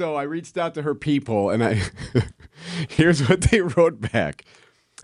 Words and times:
So 0.00 0.14
I 0.14 0.22
reached 0.22 0.56
out 0.56 0.72
to 0.76 0.82
her 0.82 0.94
people, 0.94 1.50
and 1.50 1.62
I 1.62 1.82
here's 2.88 3.28
what 3.28 3.42
they 3.42 3.60
wrote 3.60 4.00
back. 4.00 4.46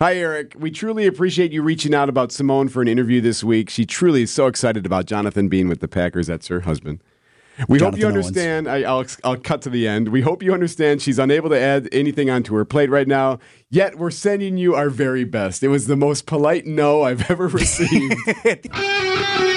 Hi, 0.00 0.15
Eric. 0.15 0.54
We 0.58 0.71
truly 0.71 1.07
appreciate 1.07 1.53
you 1.53 1.61
reaching 1.62 1.95
out 1.95 2.08
about 2.08 2.33
Simone 2.33 2.71
for 2.71 2.80
an 2.80 2.88
interview 2.88 3.21
this 3.21 3.45
week. 3.45 3.69
She 3.69 3.85
truly 3.85 4.22
is 4.22 4.30
so 4.30 4.46
excited 4.46 4.87
about 4.87 5.04
Jonathan 5.04 5.48
being 5.48 5.69
with 5.69 5.80
the 5.80 5.87
Packers. 5.87 6.29
That's 6.29 6.46
her 6.46 6.61
husband. 6.61 7.03
We 7.69 7.79
hope 7.79 7.93
you 7.96 8.04
Jonathan 8.04 8.04
Owens. 8.04 8.27
understand. 8.29 8.69
I, 8.69 8.85
I'll, 8.85 9.04
I'll 9.22 9.37
cut 9.37 9.61
to 9.62 9.71
the 9.71 9.87
end. 9.87 10.09
We 10.09 10.22
hope 10.22 10.43
you 10.43 10.54
understand 10.54 11.03
she's 11.03 11.19
unable 11.19 11.51
to 11.51 11.61
add 11.61 11.91
anything 11.93 12.31
onto 12.31 12.55
her 12.55 12.65
plate 12.65 12.89
right 12.89 13.07
now, 13.07 13.39
yet 13.69 13.99
we're 13.99 14.11
sending 14.11 14.57
you 14.57 14.75
our 14.75 14.89
very 14.89 15.25
best. 15.25 15.63
It 15.63 15.69
was 15.69 15.89
the 15.89 15.97
most 15.97 16.25
polite 16.25 16.65
no 16.65 17.03
I've 17.03 17.31
ever 17.31 17.49
received. 17.49 18.17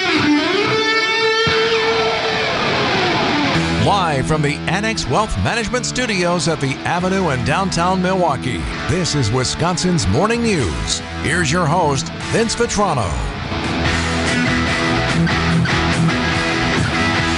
Live 3.86 4.26
from 4.26 4.42
the 4.42 4.56
Annex 4.68 5.08
Wealth 5.08 5.34
Management 5.38 5.86
Studios 5.86 6.48
at 6.48 6.60
the 6.60 6.74
Avenue 6.84 7.30
in 7.30 7.42
downtown 7.46 8.02
Milwaukee, 8.02 8.58
this 8.90 9.14
is 9.14 9.30
Wisconsin's 9.30 10.06
Morning 10.08 10.42
News. 10.42 10.98
Here's 11.22 11.50
your 11.50 11.64
host, 11.64 12.12
Vince 12.24 12.54
Vitrano. 12.54 13.10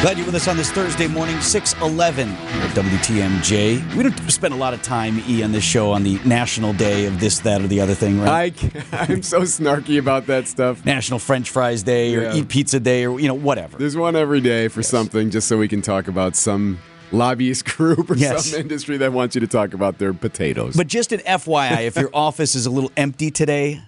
Glad 0.02 0.16
you're 0.16 0.26
with 0.26 0.34
us 0.34 0.48
on 0.48 0.56
this 0.56 0.72
Thursday 0.72 1.06
morning, 1.06 1.40
611 1.40 2.28
at 2.28 2.70
WTMJ. 2.74 3.94
We 3.94 4.02
don't 4.02 4.30
spend 4.32 4.52
a 4.52 4.56
lot 4.56 4.74
of 4.74 4.82
time, 4.82 5.22
E, 5.28 5.44
on 5.44 5.52
this 5.52 5.62
show 5.62 5.92
on 5.92 6.02
the 6.02 6.18
national 6.24 6.72
day 6.72 7.06
of 7.06 7.20
this, 7.20 7.38
that, 7.40 7.60
or 7.62 7.68
the 7.68 7.80
other 7.80 7.94
thing, 7.94 8.20
right? 8.20 8.52
I, 8.92 8.96
I'm 9.12 9.22
so 9.22 9.42
snarky 9.42 10.00
about 10.00 10.26
that 10.26 10.48
stuff. 10.48 10.84
National 10.84 11.20
French 11.20 11.50
Fries 11.50 11.84
Day 11.84 12.16
or 12.16 12.22
Yeah. 12.22 12.34
Eat 12.34 12.48
Pizza 12.48 12.80
Day 12.80 13.06
or, 13.06 13.20
you 13.20 13.28
know, 13.28 13.34
whatever. 13.34 13.78
There's 13.78 13.96
one 13.96 14.16
every 14.16 14.40
day 14.40 14.66
for 14.66 14.82
something, 14.82 15.30
just 15.30 15.46
so 15.46 15.56
we 15.56 15.68
can 15.68 15.82
talk 15.82 16.08
about 16.08 16.34
some 16.34 16.80
lobbyist 17.12 17.64
group 17.76 18.10
or 18.10 18.16
Yes. 18.16 18.46
some 18.46 18.60
industry 18.60 18.96
that 18.96 19.12
wants 19.12 19.36
you 19.36 19.40
to 19.40 19.46
talk 19.46 19.72
about 19.72 19.98
their 19.98 20.12
potatoes. 20.12 20.76
But 20.76 20.88
just 20.88 21.12
an 21.12 21.20
FYI, 21.20 21.86
if 21.86 21.94
your 21.94 22.10
office 22.14 22.56
is 22.56 22.66
a 22.66 22.70
little 22.70 22.90
empty 22.96 23.30
today 23.30 23.80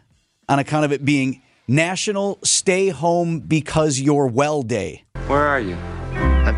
on 0.49 0.61
account 0.61 0.85
of 0.85 0.93
it 0.93 1.05
being 1.05 1.43
National 1.67 2.39
Stay 2.45 2.91
Home 2.91 3.41
Because 3.41 3.99
You're 3.99 4.29
Well 4.29 4.63
Day. 4.63 5.03
Where 5.27 5.45
are 5.49 5.59
you? 5.59 5.77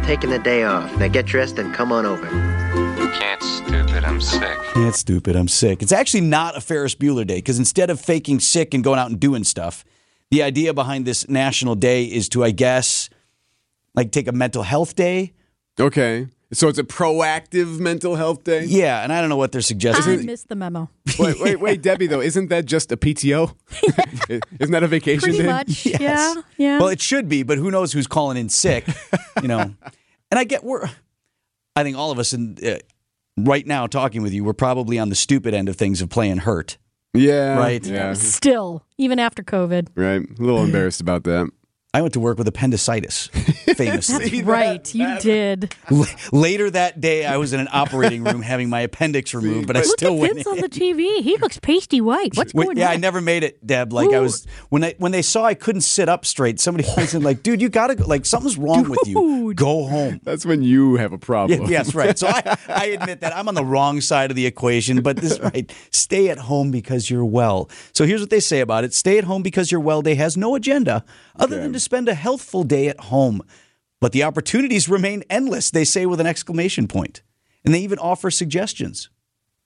I'm 0.06 0.10
taking 0.10 0.30
the 0.30 0.38
day 0.38 0.62
off. 0.62 0.96
Now 0.98 1.08
get 1.08 1.26
dressed 1.26 1.58
and 1.58 1.74
come 1.74 1.90
on 1.90 2.06
over. 2.06 2.28
Can't, 2.28 3.42
stupid. 3.42 4.04
I'm 4.04 4.20
sick. 4.20 4.56
Yeah, 4.76 4.86
it's 4.86 5.00
stupid. 5.00 5.34
I'm 5.34 5.48
sick. 5.48 5.82
It's 5.82 5.90
actually 5.90 6.20
not 6.20 6.56
a 6.56 6.60
Ferris 6.60 6.94
Bueller 6.94 7.26
day 7.26 7.38
because 7.38 7.58
instead 7.58 7.90
of 7.90 8.00
faking 8.00 8.38
sick 8.38 8.72
and 8.72 8.84
going 8.84 9.00
out 9.00 9.10
and 9.10 9.18
doing 9.18 9.42
stuff, 9.42 9.84
the 10.30 10.44
idea 10.44 10.72
behind 10.72 11.06
this 11.06 11.28
national 11.28 11.74
day 11.74 12.04
is 12.04 12.28
to, 12.28 12.44
I 12.44 12.52
guess, 12.52 13.10
like 13.96 14.12
take 14.12 14.28
a 14.28 14.32
mental 14.32 14.62
health 14.62 14.94
day. 14.94 15.32
okay, 15.80 16.28
so 16.52 16.68
it's 16.68 16.78
a 16.78 16.84
proactive 16.84 17.78
mental 17.80 18.16
health 18.16 18.44
day. 18.44 18.64
Yeah, 18.64 19.02
and 19.02 19.12
I 19.12 19.20
don't 19.20 19.28
know 19.28 19.36
what 19.36 19.52
they're 19.52 19.60
suggesting. 19.60 20.02
I 20.02 20.04
suggesting. 20.04 20.26
missed 20.26 20.48
the 20.48 20.56
memo. 20.56 20.88
Wait, 21.18 21.40
wait, 21.40 21.60
wait, 21.60 21.82
Debbie. 21.88 22.06
Though, 22.06 22.20
isn't 22.20 22.48
that 22.48 22.66
just 22.66 22.92
a 22.92 22.96
PTO? 22.96 23.54
isn't 24.60 24.72
that 24.72 24.82
a 24.82 24.86
vacation 24.86 25.20
Pretty 25.20 25.38
day? 25.38 25.46
much. 25.46 25.86
Yes. 25.86 26.00
Yeah. 26.00 26.34
Yeah. 26.56 26.78
Well, 26.78 26.88
it 26.88 27.00
should 27.00 27.28
be, 27.28 27.42
but 27.42 27.58
who 27.58 27.70
knows 27.70 27.92
who's 27.92 28.06
calling 28.06 28.36
in 28.36 28.48
sick, 28.48 28.86
you 29.42 29.48
know? 29.48 29.60
and 30.30 30.38
I 30.38 30.44
get 30.44 30.62
we're, 30.64 30.88
I 31.74 31.82
think 31.82 31.96
all 31.96 32.10
of 32.10 32.18
us 32.18 32.32
in 32.32 32.56
uh, 32.64 32.76
right 33.36 33.66
now 33.66 33.86
talking 33.86 34.22
with 34.22 34.32
you, 34.32 34.44
we're 34.44 34.52
probably 34.52 34.98
on 34.98 35.08
the 35.08 35.14
stupid 35.16 35.52
end 35.54 35.68
of 35.68 35.76
things 35.76 36.00
of 36.00 36.08
playing 36.10 36.38
hurt. 36.38 36.78
Yeah, 37.14 37.56
Right. 37.58 37.84
Yeah, 37.84 38.12
Still, 38.12 38.84
even 38.98 39.18
after 39.18 39.42
COVID. 39.42 39.88
right. 39.94 40.20
A 40.20 40.42
little 40.42 40.62
embarrassed 40.62 41.00
about 41.00 41.24
that. 41.24 41.50
I 41.96 42.02
went 42.02 42.12
to 42.12 42.20
work 42.20 42.36
with 42.36 42.46
appendicitis, 42.46 43.28
famously. 43.74 44.42
right. 44.42 44.94
You 44.94 45.18
did. 45.18 45.74
L- 45.90 46.04
Later 46.30 46.70
that 46.70 47.00
day, 47.00 47.24
I 47.24 47.38
was 47.38 47.54
in 47.54 47.60
an 47.60 47.68
operating 47.72 48.22
room 48.22 48.42
having 48.42 48.68
my 48.68 48.80
appendix 48.80 49.32
removed, 49.40 49.66
but 49.66 49.78
I 49.78 49.80
Look 49.80 49.88
still 49.98 50.12
at 50.16 50.20
went. 50.20 50.34
Vince 50.34 50.46
on 50.46 50.58
the 50.58 50.68
TV. 50.68 51.22
He 51.22 51.38
looks 51.38 51.58
pasty 51.58 52.02
white. 52.02 52.36
What's 52.36 52.52
Wait, 52.52 52.64
going 52.66 52.76
yeah, 52.76 52.88
on? 52.88 52.92
I 52.92 52.96
never 52.96 53.22
made 53.22 53.44
it, 53.44 53.66
Deb. 53.66 53.94
Like 53.94 54.12
I 54.12 54.20
was 54.20 54.46
when 54.68 54.84
I 54.84 54.94
when 54.98 55.12
they 55.12 55.22
saw 55.22 55.44
I 55.46 55.54
couldn't 55.54 55.80
sit 55.80 56.06
up 56.10 56.26
straight. 56.26 56.60
Somebody 56.60 56.86
was 56.98 57.14
like, 57.14 57.42
"Dude, 57.42 57.62
you 57.62 57.70
gotta 57.70 57.94
go. 57.94 58.04
Like 58.04 58.26
something's 58.26 58.58
wrong 58.58 58.86
with 58.90 59.00
you. 59.06 59.54
Go 59.54 59.86
home." 59.86 60.20
That's 60.22 60.44
when 60.44 60.62
you 60.62 60.96
have 60.96 61.14
a 61.14 61.18
problem. 61.18 61.62
Yeah, 61.62 61.68
yes, 61.68 61.94
right. 61.94 62.18
So 62.18 62.26
I, 62.28 62.58
I 62.68 62.84
admit 62.88 63.20
that 63.20 63.34
I'm 63.34 63.48
on 63.48 63.54
the 63.54 63.64
wrong 63.64 64.02
side 64.02 64.30
of 64.30 64.36
the 64.36 64.44
equation, 64.44 65.00
but 65.00 65.16
this 65.16 65.40
right. 65.40 65.72
Stay 65.90 66.28
at 66.28 66.36
home 66.36 66.70
because 66.70 67.08
you're 67.08 67.24
well. 67.24 67.70
So 67.94 68.04
here's 68.04 68.20
what 68.20 68.28
they 68.30 68.40
say 68.40 68.60
about 68.60 68.84
it: 68.84 68.92
Stay 68.92 69.16
at 69.16 69.24
home 69.24 69.42
because 69.42 69.72
you're 69.72 69.80
well 69.80 70.02
day 70.02 70.14
has 70.16 70.36
no 70.36 70.54
agenda 70.54 71.02
other 71.38 71.60
than 71.60 71.72
to 71.72 71.80
spend 71.86 72.08
a 72.08 72.14
healthful 72.14 72.64
day 72.64 72.88
at 72.88 73.00
home. 73.00 73.40
But 74.00 74.12
the 74.12 74.24
opportunities 74.24 74.88
remain 74.88 75.24
endless. 75.30 75.70
They 75.70 75.84
say 75.84 76.04
with 76.04 76.20
an 76.20 76.26
exclamation 76.26 76.86
point, 76.86 77.22
and 77.64 77.72
they 77.72 77.80
even 77.80 77.98
offer 77.98 78.30
suggestions 78.30 79.08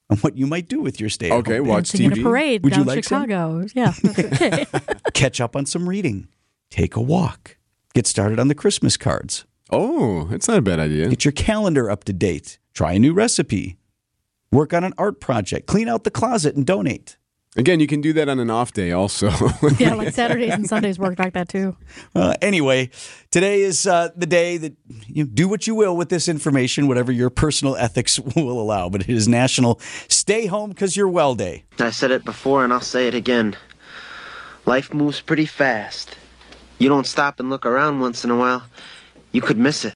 on 0.08 0.18
what 0.18 0.36
you 0.36 0.46
might 0.46 0.68
do 0.68 0.80
with 0.80 1.00
your 1.00 1.08
stay. 1.08 1.32
Okay, 1.32 1.56
home. 1.56 1.66
watch 1.66 1.90
Dancing 1.90 2.06
in 2.06 2.12
TV. 2.12 2.20
a 2.20 2.22
parade 2.22 2.62
Would 2.62 2.72
you 2.76 2.84
down 2.84 2.86
like 2.86 3.04
some? 3.04 3.22
Chicago. 3.22 3.66
Yeah. 3.74 3.92
Okay. 4.06 4.66
Catch 5.14 5.40
up 5.40 5.56
on 5.56 5.66
some 5.66 5.88
reading. 5.88 6.28
Take 6.70 6.94
a 6.94 7.00
walk. 7.00 7.56
Get 7.94 8.06
started 8.06 8.38
on 8.38 8.46
the 8.46 8.54
Christmas 8.54 8.96
cards. 8.96 9.46
Oh, 9.70 10.24
that's 10.24 10.46
not 10.46 10.58
a 10.58 10.62
bad 10.62 10.78
idea. 10.78 11.08
Get 11.08 11.24
your 11.24 11.32
calendar 11.32 11.90
up 11.90 12.04
to 12.04 12.12
date. 12.12 12.58
Try 12.72 12.92
a 12.92 12.98
new 12.98 13.12
recipe. 13.12 13.78
Work 14.52 14.72
on 14.72 14.84
an 14.84 14.94
art 14.98 15.20
project. 15.20 15.66
Clean 15.66 15.88
out 15.88 16.04
the 16.04 16.10
closet 16.10 16.54
and 16.54 16.66
donate. 16.66 17.16
Again, 17.56 17.80
you 17.80 17.88
can 17.88 18.00
do 18.00 18.12
that 18.12 18.28
on 18.28 18.38
an 18.38 18.48
off 18.48 18.72
day, 18.72 18.92
also. 18.92 19.28
yeah, 19.78 19.94
like 19.94 20.14
Saturdays 20.14 20.52
and 20.52 20.68
Sundays 20.68 21.00
work 21.00 21.18
like 21.18 21.32
that 21.32 21.48
too. 21.48 21.76
Uh, 22.14 22.34
anyway, 22.40 22.90
today 23.32 23.62
is 23.62 23.88
uh, 23.88 24.10
the 24.14 24.26
day 24.26 24.56
that 24.56 24.76
you 25.08 25.24
do 25.24 25.48
what 25.48 25.66
you 25.66 25.74
will 25.74 25.96
with 25.96 26.10
this 26.10 26.28
information, 26.28 26.86
whatever 26.86 27.10
your 27.10 27.28
personal 27.28 27.74
ethics 27.74 28.20
will 28.36 28.60
allow. 28.60 28.88
But 28.88 29.00
it 29.00 29.08
is 29.08 29.26
National 29.26 29.80
Stay 30.06 30.46
Home 30.46 30.70
Because 30.70 30.96
You're 30.96 31.08
Well 31.08 31.34
Day. 31.34 31.64
I 31.80 31.90
said 31.90 32.12
it 32.12 32.24
before 32.24 32.62
and 32.62 32.72
I'll 32.72 32.80
say 32.80 33.08
it 33.08 33.14
again. 33.14 33.56
Life 34.64 34.94
moves 34.94 35.20
pretty 35.20 35.46
fast. 35.46 36.16
You 36.78 36.88
don't 36.88 37.06
stop 37.06 37.40
and 37.40 37.50
look 37.50 37.66
around 37.66 37.98
once 37.98 38.24
in 38.24 38.30
a 38.30 38.36
while, 38.36 38.62
you 39.32 39.40
could 39.40 39.58
miss 39.58 39.84
it. 39.84 39.94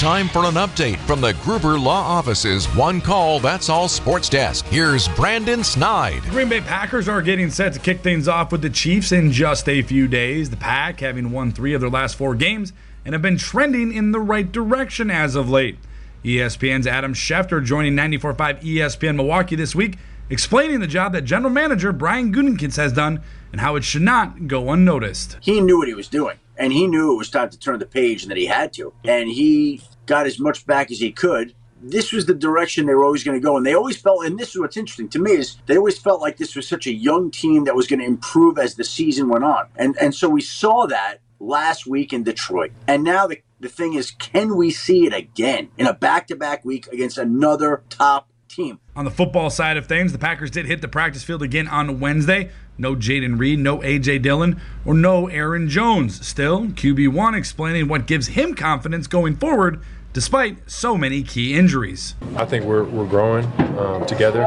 Time 0.00 0.28
for 0.28 0.46
an 0.46 0.54
update 0.54 0.96
from 1.00 1.20
the 1.20 1.34
Gruber 1.42 1.78
Law 1.78 2.00
Office's 2.00 2.64
One 2.74 3.02
Call 3.02 3.38
That's 3.38 3.68
All 3.68 3.86
Sports 3.86 4.30
Desk. 4.30 4.64
Here's 4.64 5.08
Brandon 5.08 5.62
Snide. 5.62 6.22
Green 6.22 6.48
Bay 6.48 6.62
Packers 6.62 7.06
are 7.06 7.20
getting 7.20 7.50
set 7.50 7.74
to 7.74 7.78
kick 7.78 8.00
things 8.00 8.26
off 8.26 8.50
with 8.50 8.62
the 8.62 8.70
Chiefs 8.70 9.12
in 9.12 9.30
just 9.30 9.68
a 9.68 9.82
few 9.82 10.08
days. 10.08 10.48
The 10.48 10.56
Pack 10.56 11.00
having 11.00 11.32
won 11.32 11.52
three 11.52 11.74
of 11.74 11.82
their 11.82 11.90
last 11.90 12.16
four 12.16 12.34
games 12.34 12.72
and 13.04 13.12
have 13.12 13.20
been 13.20 13.36
trending 13.36 13.92
in 13.92 14.12
the 14.12 14.20
right 14.20 14.50
direction 14.50 15.10
as 15.10 15.34
of 15.36 15.50
late. 15.50 15.76
ESPN's 16.24 16.86
Adam 16.86 17.12
Schefter 17.12 17.62
joining 17.62 17.94
94.5 17.94 18.62
ESPN 18.62 19.16
Milwaukee 19.16 19.54
this 19.54 19.74
week, 19.74 19.98
explaining 20.30 20.80
the 20.80 20.86
job 20.86 21.12
that 21.12 21.26
general 21.26 21.52
manager 21.52 21.92
Brian 21.92 22.32
Gutekunst 22.32 22.78
has 22.78 22.94
done 22.94 23.20
and 23.52 23.60
how 23.60 23.76
it 23.76 23.84
should 23.84 24.00
not 24.00 24.48
go 24.48 24.70
unnoticed. 24.70 25.36
he 25.42 25.60
knew 25.60 25.76
what 25.76 25.88
he 25.88 25.94
was 25.94 26.08
doing 26.08 26.38
and 26.60 26.74
he 26.74 26.86
knew 26.86 27.12
it 27.12 27.16
was 27.16 27.30
time 27.30 27.48
to 27.48 27.58
turn 27.58 27.78
the 27.78 27.86
page 27.86 28.22
and 28.22 28.30
that 28.30 28.36
he 28.36 28.46
had 28.46 28.72
to. 28.74 28.92
And 29.04 29.30
he 29.30 29.82
got 30.06 30.26
as 30.26 30.38
much 30.38 30.66
back 30.66 30.90
as 30.90 31.00
he 31.00 31.10
could. 31.10 31.54
This 31.82 32.12
was 32.12 32.26
the 32.26 32.34
direction 32.34 32.84
they 32.84 32.94
were 32.94 33.04
always 33.04 33.24
going 33.24 33.40
to 33.40 33.44
go. 33.44 33.56
And 33.56 33.64
they 33.64 33.74
always 33.74 33.96
felt 33.96 34.26
and 34.26 34.38
this 34.38 34.50
is 34.50 34.60
what's 34.60 34.76
interesting 34.76 35.08
to 35.08 35.18
me 35.18 35.32
is 35.32 35.56
they 35.64 35.78
always 35.78 35.98
felt 35.98 36.20
like 36.20 36.36
this 36.36 36.54
was 36.54 36.68
such 36.68 36.86
a 36.86 36.92
young 36.92 37.30
team 37.30 37.64
that 37.64 37.74
was 37.74 37.86
going 37.86 38.00
to 38.00 38.06
improve 38.06 38.58
as 38.58 38.74
the 38.74 38.84
season 38.84 39.28
went 39.30 39.44
on. 39.44 39.68
And 39.76 39.96
and 39.98 40.14
so 40.14 40.28
we 40.28 40.42
saw 40.42 40.86
that 40.86 41.18
last 41.40 41.86
week 41.86 42.12
in 42.12 42.22
detroit. 42.22 42.72
And 42.86 43.02
now 43.02 43.26
the, 43.26 43.40
the 43.58 43.70
thing 43.70 43.94
is 43.94 44.10
can 44.10 44.54
we 44.54 44.70
see 44.70 45.06
it 45.06 45.14
again 45.14 45.70
in 45.78 45.86
a 45.86 45.94
back-to-back 45.94 46.66
week 46.66 46.86
against 46.88 47.16
another 47.16 47.82
top 47.88 48.29
team 48.60 48.80
On 48.96 49.04
the 49.04 49.10
football 49.10 49.50
side 49.50 49.76
of 49.76 49.86
things, 49.86 50.12
the 50.12 50.18
Packers 50.18 50.50
did 50.50 50.66
hit 50.66 50.80
the 50.80 50.88
practice 50.88 51.22
field 51.22 51.42
again 51.42 51.68
on 51.68 52.00
Wednesday. 52.00 52.50
No 52.76 52.94
Jayden 52.94 53.38
Reed, 53.38 53.58
no 53.58 53.82
A.J. 53.82 54.18
Dillon, 54.20 54.60
or 54.84 54.94
no 54.94 55.28
Aaron 55.28 55.68
Jones. 55.68 56.26
Still, 56.26 56.66
QB1 56.66 57.36
explaining 57.36 57.88
what 57.88 58.06
gives 58.06 58.28
him 58.28 58.54
confidence 58.54 59.06
going 59.06 59.36
forward 59.36 59.82
despite 60.12 60.70
so 60.70 60.96
many 60.96 61.22
key 61.22 61.54
injuries. 61.54 62.14
I 62.36 62.44
think 62.44 62.64
we're, 62.64 62.84
we're 62.84 63.06
growing 63.06 63.46
um, 63.78 64.06
together. 64.06 64.44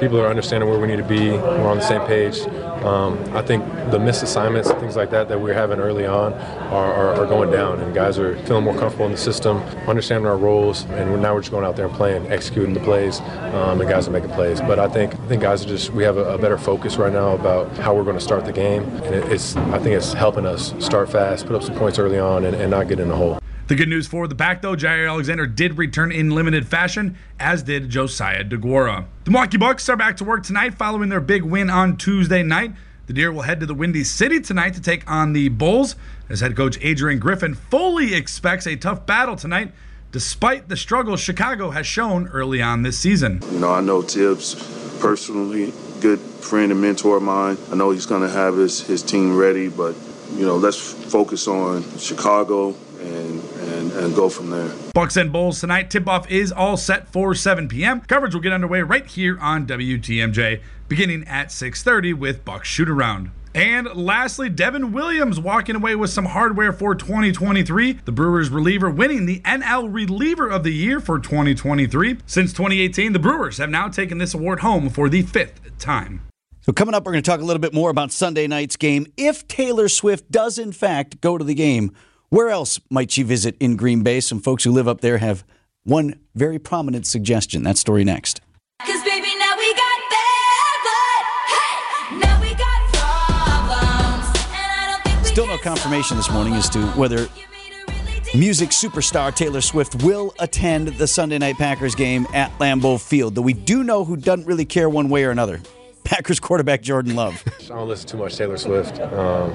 People 0.00 0.20
are 0.20 0.26
understanding 0.26 0.68
where 0.68 0.80
we 0.80 0.88
need 0.88 0.96
to 0.96 1.04
be. 1.04 1.30
We're 1.30 1.68
on 1.68 1.76
the 1.76 1.86
same 1.86 2.04
page. 2.06 2.40
Um, 2.82 3.22
I 3.36 3.42
think 3.42 3.64
the 3.92 3.98
missed 3.98 4.24
assignments 4.24 4.68
and 4.68 4.80
things 4.80 4.96
like 4.96 5.10
that 5.10 5.28
that 5.28 5.40
we're 5.40 5.54
having 5.54 5.78
early 5.78 6.06
on 6.06 6.32
are, 6.32 6.92
are, 6.92 7.14
are 7.14 7.26
going 7.26 7.52
down, 7.52 7.78
and 7.80 7.94
guys 7.94 8.18
are 8.18 8.36
feeling 8.44 8.64
more 8.64 8.76
comfortable 8.76 9.06
in 9.06 9.12
the 9.12 9.18
system, 9.18 9.58
understanding 9.86 10.26
our 10.26 10.36
roles, 10.36 10.84
and 10.86 11.10
we're, 11.10 11.18
now 11.18 11.34
we're 11.34 11.40
just 11.40 11.52
going 11.52 11.64
out 11.64 11.76
there 11.76 11.86
and 11.86 11.94
playing, 11.94 12.26
executing 12.32 12.74
the 12.74 12.80
plays, 12.80 13.20
um, 13.20 13.80
and 13.80 13.88
guys 13.88 14.08
are 14.08 14.10
making 14.10 14.30
plays. 14.30 14.60
But 14.60 14.80
I 14.80 14.88
think 14.88 15.14
I 15.14 15.26
think 15.28 15.42
guys 15.42 15.64
are 15.64 15.68
just 15.68 15.90
we 15.90 16.02
have 16.02 16.16
a, 16.16 16.34
a 16.34 16.38
better 16.38 16.58
focus 16.58 16.96
right 16.96 17.12
now 17.12 17.34
about 17.34 17.70
how 17.76 17.94
we're 17.94 18.04
going 18.04 18.18
to 18.18 18.24
start 18.24 18.44
the 18.44 18.52
game, 18.52 18.82
and 18.82 19.14
it, 19.14 19.30
it's 19.30 19.54
I 19.56 19.78
think 19.78 19.94
it's 19.94 20.12
helping 20.12 20.46
us 20.46 20.74
start 20.84 21.10
fast, 21.10 21.46
put 21.46 21.54
up 21.54 21.62
some 21.62 21.76
points 21.76 22.00
early 22.00 22.18
on, 22.18 22.44
and, 22.44 22.56
and 22.56 22.70
not 22.70 22.88
get 22.88 22.98
in 22.98 23.08
the 23.08 23.16
hole. 23.16 23.41
The 23.72 23.76
good 23.76 23.88
news 23.88 24.06
for 24.06 24.28
the 24.28 24.34
pack, 24.34 24.60
though, 24.60 24.76
Jaire 24.76 25.08
Alexander 25.08 25.46
did 25.46 25.78
return 25.78 26.12
in 26.12 26.28
limited 26.28 26.68
fashion, 26.68 27.16
as 27.40 27.62
did 27.62 27.88
Josiah 27.88 28.44
DeGuara. 28.44 29.06
The 29.24 29.30
Milwaukee 29.30 29.56
Bucks 29.56 29.88
are 29.88 29.96
back 29.96 30.18
to 30.18 30.24
work 30.24 30.42
tonight 30.42 30.74
following 30.74 31.08
their 31.08 31.22
big 31.22 31.42
win 31.42 31.70
on 31.70 31.96
Tuesday 31.96 32.42
night. 32.42 32.72
The 33.06 33.14
Deer 33.14 33.32
will 33.32 33.40
head 33.40 33.60
to 33.60 33.66
the 33.66 33.72
Windy 33.72 34.04
City 34.04 34.40
tonight 34.40 34.74
to 34.74 34.82
take 34.82 35.10
on 35.10 35.32
the 35.32 35.48
Bulls, 35.48 35.96
as 36.28 36.40
head 36.40 36.54
coach 36.54 36.76
Adrian 36.82 37.18
Griffin 37.18 37.54
fully 37.54 38.12
expects 38.12 38.66
a 38.66 38.76
tough 38.76 39.06
battle 39.06 39.36
tonight 39.36 39.72
despite 40.10 40.68
the 40.68 40.76
struggles 40.76 41.20
Chicago 41.20 41.70
has 41.70 41.86
shown 41.86 42.28
early 42.28 42.60
on 42.60 42.82
this 42.82 42.98
season. 42.98 43.40
You 43.52 43.60
know, 43.60 43.72
I 43.72 43.80
know 43.80 44.02
Tibbs 44.02 44.54
personally, 45.00 45.72
good 46.02 46.20
friend 46.20 46.72
and 46.72 46.82
mentor 46.82 47.16
of 47.16 47.22
mine. 47.22 47.56
I 47.70 47.76
know 47.76 47.90
he's 47.90 48.04
going 48.04 48.20
to 48.20 48.28
have 48.28 48.54
his, 48.54 48.82
his 48.82 49.02
team 49.02 49.34
ready, 49.34 49.68
but, 49.70 49.96
you 50.34 50.44
know, 50.44 50.58
let's 50.58 50.76
focus 50.76 51.48
on 51.48 51.84
Chicago 51.96 52.74
and, 53.00 53.42
and, 53.72 53.92
and 53.92 54.14
go 54.14 54.28
from 54.28 54.50
there. 54.50 54.70
Bucks 54.94 55.16
and 55.16 55.32
Bulls 55.32 55.60
tonight. 55.60 55.90
Tip 55.90 56.06
off 56.08 56.30
is 56.30 56.52
all 56.52 56.76
set 56.76 57.08
for 57.08 57.34
7 57.34 57.68
p.m. 57.68 58.00
Coverage 58.02 58.34
will 58.34 58.40
get 58.40 58.52
underway 58.52 58.82
right 58.82 59.06
here 59.06 59.38
on 59.40 59.66
WTMJ, 59.66 60.60
beginning 60.88 61.24
at 61.26 61.48
6:30 61.48 62.14
with 62.14 62.44
Bucks 62.44 62.68
shoot 62.68 62.88
around. 62.88 63.30
And 63.54 63.86
lastly, 63.94 64.48
Devin 64.48 64.92
Williams 64.92 65.38
walking 65.38 65.76
away 65.76 65.94
with 65.94 66.08
some 66.08 66.24
hardware 66.24 66.72
for 66.72 66.94
2023. 66.94 68.00
The 68.04 68.12
Brewers 68.12 68.48
reliever 68.48 68.90
winning 68.90 69.26
the 69.26 69.40
NL 69.40 69.92
Reliever 69.92 70.48
of 70.48 70.64
the 70.64 70.72
Year 70.72 71.00
for 71.00 71.18
2023. 71.18 72.18
Since 72.24 72.52
2018, 72.52 73.12
the 73.12 73.18
Brewers 73.18 73.58
have 73.58 73.68
now 73.68 73.88
taken 73.88 74.16
this 74.16 74.32
award 74.32 74.60
home 74.60 74.88
for 74.88 75.10
the 75.10 75.20
fifth 75.22 75.60
time. 75.78 76.22
So, 76.62 76.72
coming 76.72 76.94
up, 76.94 77.04
we're 77.04 77.12
going 77.12 77.24
to 77.24 77.30
talk 77.30 77.40
a 77.40 77.44
little 77.44 77.60
bit 77.60 77.74
more 77.74 77.90
about 77.90 78.12
Sunday 78.12 78.46
night's 78.46 78.76
game. 78.76 79.06
If 79.16 79.46
Taylor 79.48 79.88
Swift 79.88 80.30
does, 80.30 80.58
in 80.58 80.72
fact, 80.72 81.20
go 81.20 81.36
to 81.36 81.44
the 81.44 81.54
game, 81.54 81.92
where 82.32 82.48
else 82.48 82.80
might 82.88 83.10
she 83.10 83.22
visit 83.22 83.54
in 83.60 83.76
Green 83.76 84.02
Bay? 84.02 84.18
Some 84.18 84.40
folks 84.40 84.64
who 84.64 84.72
live 84.72 84.88
up 84.88 85.02
there 85.02 85.18
have 85.18 85.44
one 85.84 86.18
very 86.34 86.58
prominent 86.58 87.06
suggestion. 87.06 87.62
That 87.62 87.76
story 87.76 88.04
next. 88.04 88.40
Cause 88.80 89.02
baby, 89.04 89.28
now 89.38 89.54
we 89.58 89.70
got 89.74 90.00
that, 90.08 90.78
but 90.88 91.26
hey, 91.52 92.16
now 92.16 92.40
we 92.40 92.54
got 92.54 92.80
problems. 92.94 94.44
And 94.48 94.72
I 94.72 94.92
don't 94.92 95.04
think 95.04 95.22
we 95.22 95.28
Still 95.28 95.46
no 95.46 95.58
confirmation 95.58 96.16
this 96.16 96.30
morning 96.30 96.54
as 96.54 96.70
to 96.70 96.80
whether 96.92 97.16
them. 97.16 97.28
You 97.36 97.44
made 97.52 97.74
a 97.86 97.92
really 97.92 98.20
deep 98.20 98.34
music 98.34 98.70
superstar 98.70 99.34
Taylor 99.34 99.60
Swift 99.60 100.02
will 100.02 100.32
attend 100.38 100.88
the 100.88 101.06
Sunday 101.06 101.36
night 101.36 101.56
Packers 101.56 101.94
game 101.94 102.26
at 102.32 102.50
Lambeau 102.58 102.98
Field, 102.98 103.34
though 103.34 103.42
we 103.42 103.52
do 103.52 103.84
know 103.84 104.06
who 104.06 104.16
doesn't 104.16 104.46
really 104.46 104.64
care 104.64 104.88
one 104.88 105.10
way 105.10 105.24
or 105.24 105.32
another. 105.32 105.60
Packers 106.04 106.40
quarterback 106.40 106.82
Jordan 106.82 107.14
Love. 107.14 107.42
I 107.64 107.68
don't 107.68 107.88
listen 107.88 108.08
too 108.08 108.16
much 108.16 108.36
Taylor 108.36 108.56
Swift, 108.56 109.00
um, 109.00 109.50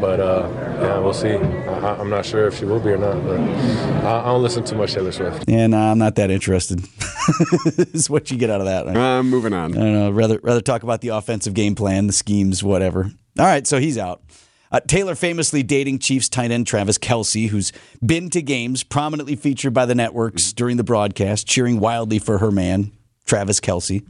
but 0.00 0.20
uh, 0.20 0.48
yeah, 0.80 0.98
we'll 0.98 1.12
see. 1.12 1.32
I, 1.32 1.96
I'm 1.96 2.10
not 2.10 2.24
sure 2.24 2.46
if 2.46 2.58
she 2.58 2.64
will 2.64 2.80
be 2.80 2.90
or 2.90 2.98
not, 2.98 3.22
but 3.24 3.38
I, 3.40 4.20
I 4.20 4.24
don't 4.26 4.42
listen 4.42 4.64
too 4.64 4.76
much 4.76 4.94
Taylor 4.94 5.12
Swift. 5.12 5.44
And 5.48 5.74
uh, 5.74 5.78
I'm 5.78 5.98
not 5.98 6.14
that 6.16 6.30
interested. 6.30 6.80
is 7.92 8.08
what 8.08 8.30
you 8.30 8.38
get 8.38 8.50
out 8.50 8.60
of 8.60 8.66
that. 8.66 8.96
Uh, 8.96 9.22
moving 9.22 9.52
on. 9.52 9.76
I 9.76 9.80
don't 9.80 9.92
know. 9.92 10.10
Rather, 10.10 10.40
rather 10.42 10.60
talk 10.60 10.82
about 10.82 11.00
the 11.00 11.08
offensive 11.08 11.54
game 11.54 11.74
plan, 11.74 12.06
the 12.06 12.12
schemes, 12.12 12.62
whatever. 12.62 13.10
All 13.38 13.44
right, 13.44 13.66
so 13.66 13.78
he's 13.78 13.98
out. 13.98 14.22
Uh, 14.70 14.80
Taylor 14.80 15.14
famously 15.14 15.62
dating 15.62 15.98
Chiefs 15.98 16.28
tight 16.28 16.50
end 16.50 16.66
Travis 16.66 16.98
Kelce, 16.98 17.48
who's 17.48 17.72
been 18.04 18.28
to 18.30 18.42
games, 18.42 18.84
prominently 18.84 19.36
featured 19.36 19.72
by 19.72 19.86
the 19.86 19.94
networks 19.94 20.52
during 20.52 20.76
the 20.76 20.84
broadcast, 20.84 21.46
cheering 21.46 21.80
wildly 21.80 22.18
for 22.18 22.38
her 22.38 22.50
man, 22.50 22.92
Travis 23.24 23.60
Kelce. 23.60 24.06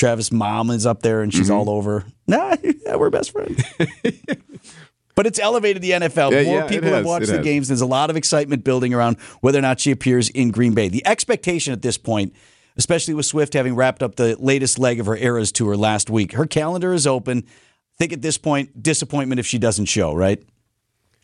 Travis' 0.00 0.32
mom 0.32 0.70
is 0.70 0.86
up 0.86 1.02
there 1.02 1.20
and 1.20 1.30
she's 1.32 1.50
mm-hmm. 1.50 1.68
all 1.68 1.68
over. 1.68 2.06
Nah, 2.26 2.56
yeah, 2.86 2.96
we're 2.96 3.10
best 3.10 3.32
friends. 3.32 3.62
but 5.14 5.26
it's 5.26 5.38
elevated 5.38 5.82
the 5.82 5.90
NFL. 5.90 6.32
Yeah, 6.32 6.42
More 6.44 6.60
yeah, 6.60 6.66
people 6.66 6.88
have 6.88 7.04
watched 7.04 7.26
the 7.26 7.36
has. 7.36 7.44
games. 7.44 7.68
There's 7.68 7.82
a 7.82 7.86
lot 7.86 8.08
of 8.08 8.16
excitement 8.16 8.64
building 8.64 8.94
around 8.94 9.20
whether 9.42 9.58
or 9.58 9.62
not 9.62 9.78
she 9.78 9.90
appears 9.90 10.30
in 10.30 10.52
Green 10.52 10.72
Bay. 10.72 10.88
The 10.88 11.06
expectation 11.06 11.74
at 11.74 11.82
this 11.82 11.98
point, 11.98 12.34
especially 12.78 13.12
with 13.12 13.26
Swift 13.26 13.52
having 13.52 13.76
wrapped 13.76 14.02
up 14.02 14.16
the 14.16 14.36
latest 14.40 14.78
leg 14.78 15.00
of 15.00 15.06
her 15.06 15.18
Eras 15.18 15.52
tour 15.52 15.76
last 15.76 16.08
week, 16.08 16.32
her 16.32 16.46
calendar 16.46 16.94
is 16.94 17.06
open. 17.06 17.44
I 17.46 17.96
think 17.98 18.14
at 18.14 18.22
this 18.22 18.38
point, 18.38 18.82
disappointment 18.82 19.38
if 19.38 19.46
she 19.46 19.58
doesn't 19.58 19.84
show, 19.84 20.14
right? 20.14 20.42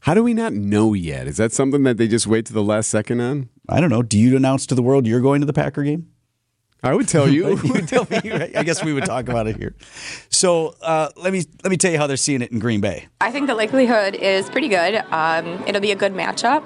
How 0.01 0.13
do 0.13 0.23
we 0.23 0.35
not 0.35 0.53
know 0.53 0.93
yet? 0.93 1.27
Is 1.27 1.39
that 1.39 1.55
something 1.55 1.83
that 1.85 1.97
they 1.97 2.09
just 2.09 2.27
wait 2.27 2.45
to 2.47 2.53
the 2.53 2.63
last 2.63 2.91
second 2.91 3.23
on? 3.23 3.49
I 3.71 3.81
don't 3.81 3.89
know. 3.89 4.03
Do 4.03 4.19
you 4.19 4.37
announce 4.37 4.67
to 4.67 4.75
the 4.75 4.83
world 4.83 5.07
you're 5.07 5.23
going 5.23 5.41
to 5.41 5.47
the 5.47 5.55
Packer 5.55 5.83
game? 5.83 6.11
I 6.83 6.95
would 6.95 7.09
tell 7.09 7.29
you. 7.29 7.59
you 7.63 7.73
would 7.73 7.89
tell 7.89 8.07
me. 8.11 8.31
Right? 8.31 8.57
I 8.57 8.63
guess 8.63 8.85
we 8.85 8.93
would 8.93 9.05
talk 9.05 9.29
about 9.29 9.47
it 9.47 9.57
here. 9.57 9.75
So 10.29 10.75
uh, 10.83 11.11
let 11.17 11.33
me 11.33 11.45
let 11.65 11.71
me 11.71 11.77
tell 11.77 11.91
you 11.91 11.99
how 11.99 12.07
they're 12.07 12.17
seeing 12.17 12.43
it 12.43 12.53
in 12.53 12.59
Green 12.59 12.81
Bay. 12.81 13.09
I 13.21 13.31
think 13.33 13.47
the 13.47 13.55
likelihood 13.55 14.15
is 14.15 14.49
pretty 14.51 14.69
good. 14.69 15.03
Um, 15.11 15.65
it'll 15.67 15.81
be 15.81 15.93
a 15.93 15.97
good 15.97 16.13
matchup, 16.13 16.63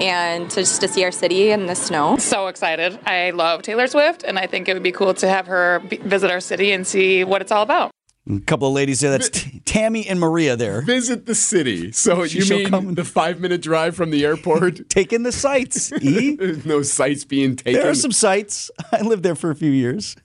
and 0.00 0.50
to, 0.50 0.60
just 0.60 0.80
to 0.82 0.88
see 0.88 1.04
our 1.04 1.12
city 1.12 1.50
in 1.50 1.66
the 1.66 1.74
snow. 1.74 2.16
so 2.18 2.48
excited. 2.48 2.98
I 3.06 3.30
love 3.30 3.62
Taylor 3.62 3.86
Swift, 3.86 4.22
and 4.22 4.38
I 4.38 4.46
think 4.46 4.68
it 4.68 4.74
would 4.74 4.82
be 4.82 4.92
cool 4.92 5.14
to 5.14 5.28
have 5.28 5.46
her 5.46 5.80
b- 5.88 5.96
visit 5.96 6.30
our 6.30 6.40
city 6.40 6.72
and 6.72 6.86
see 6.86 7.24
what 7.24 7.40
it's 7.42 7.52
all 7.52 7.62
about. 7.62 7.90
A 8.30 8.40
couple 8.40 8.68
of 8.68 8.74
ladies 8.74 9.00
there. 9.00 9.10
That's 9.10 9.30
Tammy 9.66 10.06
and 10.06 10.18
Maria 10.18 10.56
there. 10.56 10.80
Visit 10.80 11.26
the 11.26 11.34
city. 11.34 11.92
So 11.92 12.26
She 12.26 12.38
you 12.38 12.56
mean 12.58 12.70
come. 12.70 12.94
the 12.94 13.04
five 13.04 13.38
minute 13.40 13.60
drive 13.60 13.94
from 13.96 14.10
the 14.10 14.24
airport? 14.24 14.88
Taking 14.88 15.24
the 15.24 15.32
sights. 15.32 15.92
E. 16.00 16.34
There's 16.36 16.64
no 16.64 16.80
sites 16.82 17.24
being 17.24 17.54
taken. 17.56 17.80
There 17.80 17.90
are 17.90 17.94
some 17.94 18.12
sites. 18.12 18.70
I 18.92 19.02
lived 19.02 19.24
there 19.24 19.34
for 19.34 19.50
a 19.50 19.54
few 19.54 19.70
years. 19.70 20.16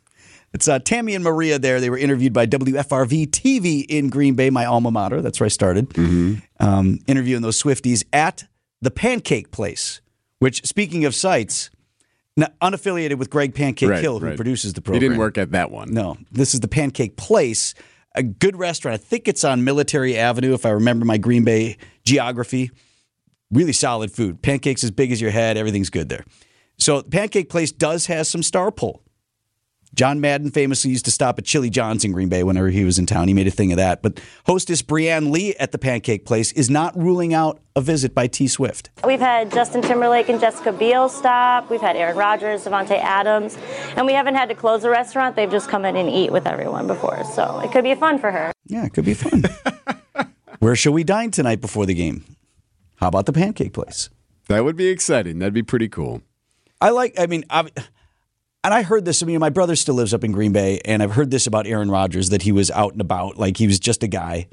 It's 0.53 0.67
uh, 0.67 0.79
Tammy 0.79 1.13
and 1.13 1.23
Maria 1.23 1.59
there. 1.59 1.79
They 1.81 1.89
were 1.89 1.97
interviewed 1.97 2.33
by 2.33 2.47
WFRV 2.47 3.27
TV 3.27 3.85
in 3.87 4.09
Green 4.09 4.33
Bay, 4.33 4.49
my 4.49 4.65
alma 4.65 4.89
mater. 4.91 5.21
That's 5.21 5.39
where 5.39 5.45
I 5.45 5.49
started. 5.49 5.95
Um, 6.59 6.99
interviewing 7.05 7.41
those 7.43 7.61
Swifties 7.61 8.03
at 8.13 8.45
the 8.81 8.89
Pancake 8.89 9.51
Place, 9.51 10.01
which, 10.39 10.65
speaking 10.65 11.05
of 11.05 11.13
sites, 11.13 11.69
not 12.39 12.57
unaffiliated 12.59 13.17
with 13.17 13.29
Greg 13.29 13.53
Pancake 13.53 13.89
Right, 13.89 14.01
Hill, 14.01 14.19
who 14.19 14.27
right. 14.27 14.35
produces 14.35 14.73
the 14.73 14.81
program. 14.81 15.01
He 15.01 15.07
didn't 15.07 15.19
work 15.19 15.37
at 15.37 15.51
that 15.51 15.71
one. 15.71 15.93
No, 15.93 16.17
this 16.31 16.53
is 16.53 16.59
the 16.59 16.67
Pancake 16.67 17.17
Place, 17.17 17.73
a 18.15 18.23
good 18.23 18.55
restaurant. 18.55 18.95
I 18.95 18.97
think 18.97 19.27
it's 19.27 19.43
on 19.43 19.63
Military 19.63 20.17
Avenue, 20.17 20.53
if 20.53 20.65
I 20.65 20.69
remember 20.69 21.05
my 21.05 21.17
Green 21.17 21.43
Bay 21.43 21.77
geography. 22.05 22.71
Really 23.51 23.73
solid 23.73 24.11
food. 24.11 24.41
Pancakes 24.41 24.83
as 24.83 24.91
big 24.91 25.11
as 25.11 25.19
your 25.19 25.31
head. 25.31 25.57
Everything's 25.57 25.89
good 25.89 26.09
there. 26.09 26.23
So, 26.77 27.01
Pancake 27.01 27.49
Place 27.49 27.71
does 27.71 28.05
have 28.05 28.27
some 28.27 28.43
star 28.43 28.71
pull. 28.71 29.03
John 29.93 30.21
Madden 30.21 30.51
famously 30.51 30.91
used 30.91 31.05
to 31.05 31.11
stop 31.11 31.39
at 31.39 31.45
Chili 31.45 31.69
John's 31.69 32.05
in 32.05 32.11
Green 32.11 32.29
Bay 32.29 32.43
whenever 32.43 32.69
he 32.69 32.83
was 32.83 32.99
in 32.99 33.05
town. 33.05 33.27
He 33.27 33.33
made 33.33 33.47
a 33.47 33.51
thing 33.51 33.71
of 33.71 33.77
that. 33.77 34.01
But 34.01 34.21
hostess 34.45 34.81
Brianne 34.81 35.31
Lee 35.31 35.55
at 35.55 35.71
the 35.71 35.77
Pancake 35.77 36.25
Place 36.25 36.51
is 36.53 36.69
not 36.69 36.95
ruling 36.97 37.33
out 37.33 37.59
a 37.75 37.81
visit 37.81 38.13
by 38.13 38.27
T 38.27 38.47
Swift. 38.47 38.89
We've 39.03 39.19
had 39.19 39.51
Justin 39.51 39.81
Timberlake 39.81 40.29
and 40.29 40.39
Jessica 40.39 40.71
Biel 40.71 41.09
stop. 41.09 41.69
We've 41.69 41.81
had 41.81 41.95
Aaron 41.95 42.17
Rodgers, 42.17 42.65
Davante 42.65 42.99
Adams, 42.99 43.57
and 43.95 44.05
we 44.05 44.13
haven't 44.13 44.35
had 44.35 44.49
to 44.49 44.55
close 44.55 44.83
a 44.83 44.89
restaurant. 44.89 45.35
They've 45.35 45.51
just 45.51 45.69
come 45.69 45.85
in 45.85 45.95
and 45.95 46.09
eat 46.09 46.31
with 46.31 46.45
everyone 46.45 46.87
before, 46.87 47.23
so 47.23 47.59
it 47.59 47.71
could 47.71 47.83
be 47.83 47.95
fun 47.95 48.19
for 48.19 48.31
her. 48.31 48.51
Yeah, 48.65 48.85
it 48.85 48.93
could 48.93 49.05
be 49.05 49.13
fun. 49.15 49.43
Where 50.59 50.75
shall 50.75 50.93
we 50.93 51.03
dine 51.03 51.31
tonight 51.31 51.61
before 51.61 51.85
the 51.85 51.93
game? 51.93 52.23
How 52.95 53.07
about 53.07 53.25
the 53.25 53.33
Pancake 53.33 53.73
Place? 53.73 54.09
That 54.49 54.63
would 54.63 54.75
be 54.75 54.87
exciting. 54.87 55.39
That'd 55.39 55.53
be 55.53 55.63
pretty 55.63 55.87
cool. 55.87 56.21
I 56.81 56.89
like. 56.89 57.19
I 57.19 57.27
mean, 57.27 57.45
i 57.49 57.67
and 58.63 58.73
I 58.73 58.81
heard 58.83 59.05
this. 59.05 59.23
I 59.23 59.25
mean, 59.25 59.39
my 59.39 59.49
brother 59.49 59.75
still 59.75 59.95
lives 59.95 60.13
up 60.13 60.23
in 60.23 60.31
Green 60.31 60.51
Bay, 60.51 60.79
and 60.85 61.01
I've 61.03 61.11
heard 61.13 61.31
this 61.31 61.47
about 61.47 61.67
Aaron 61.67 61.89
Rodgers 61.91 62.29
that 62.29 62.41
he 62.41 62.51
was 62.51 62.69
out 62.71 62.91
and 62.93 63.01
about, 63.01 63.37
like 63.37 63.57
he 63.57 63.67
was 63.67 63.79
just 63.79 64.03
a 64.03 64.07
guy, 64.07 64.47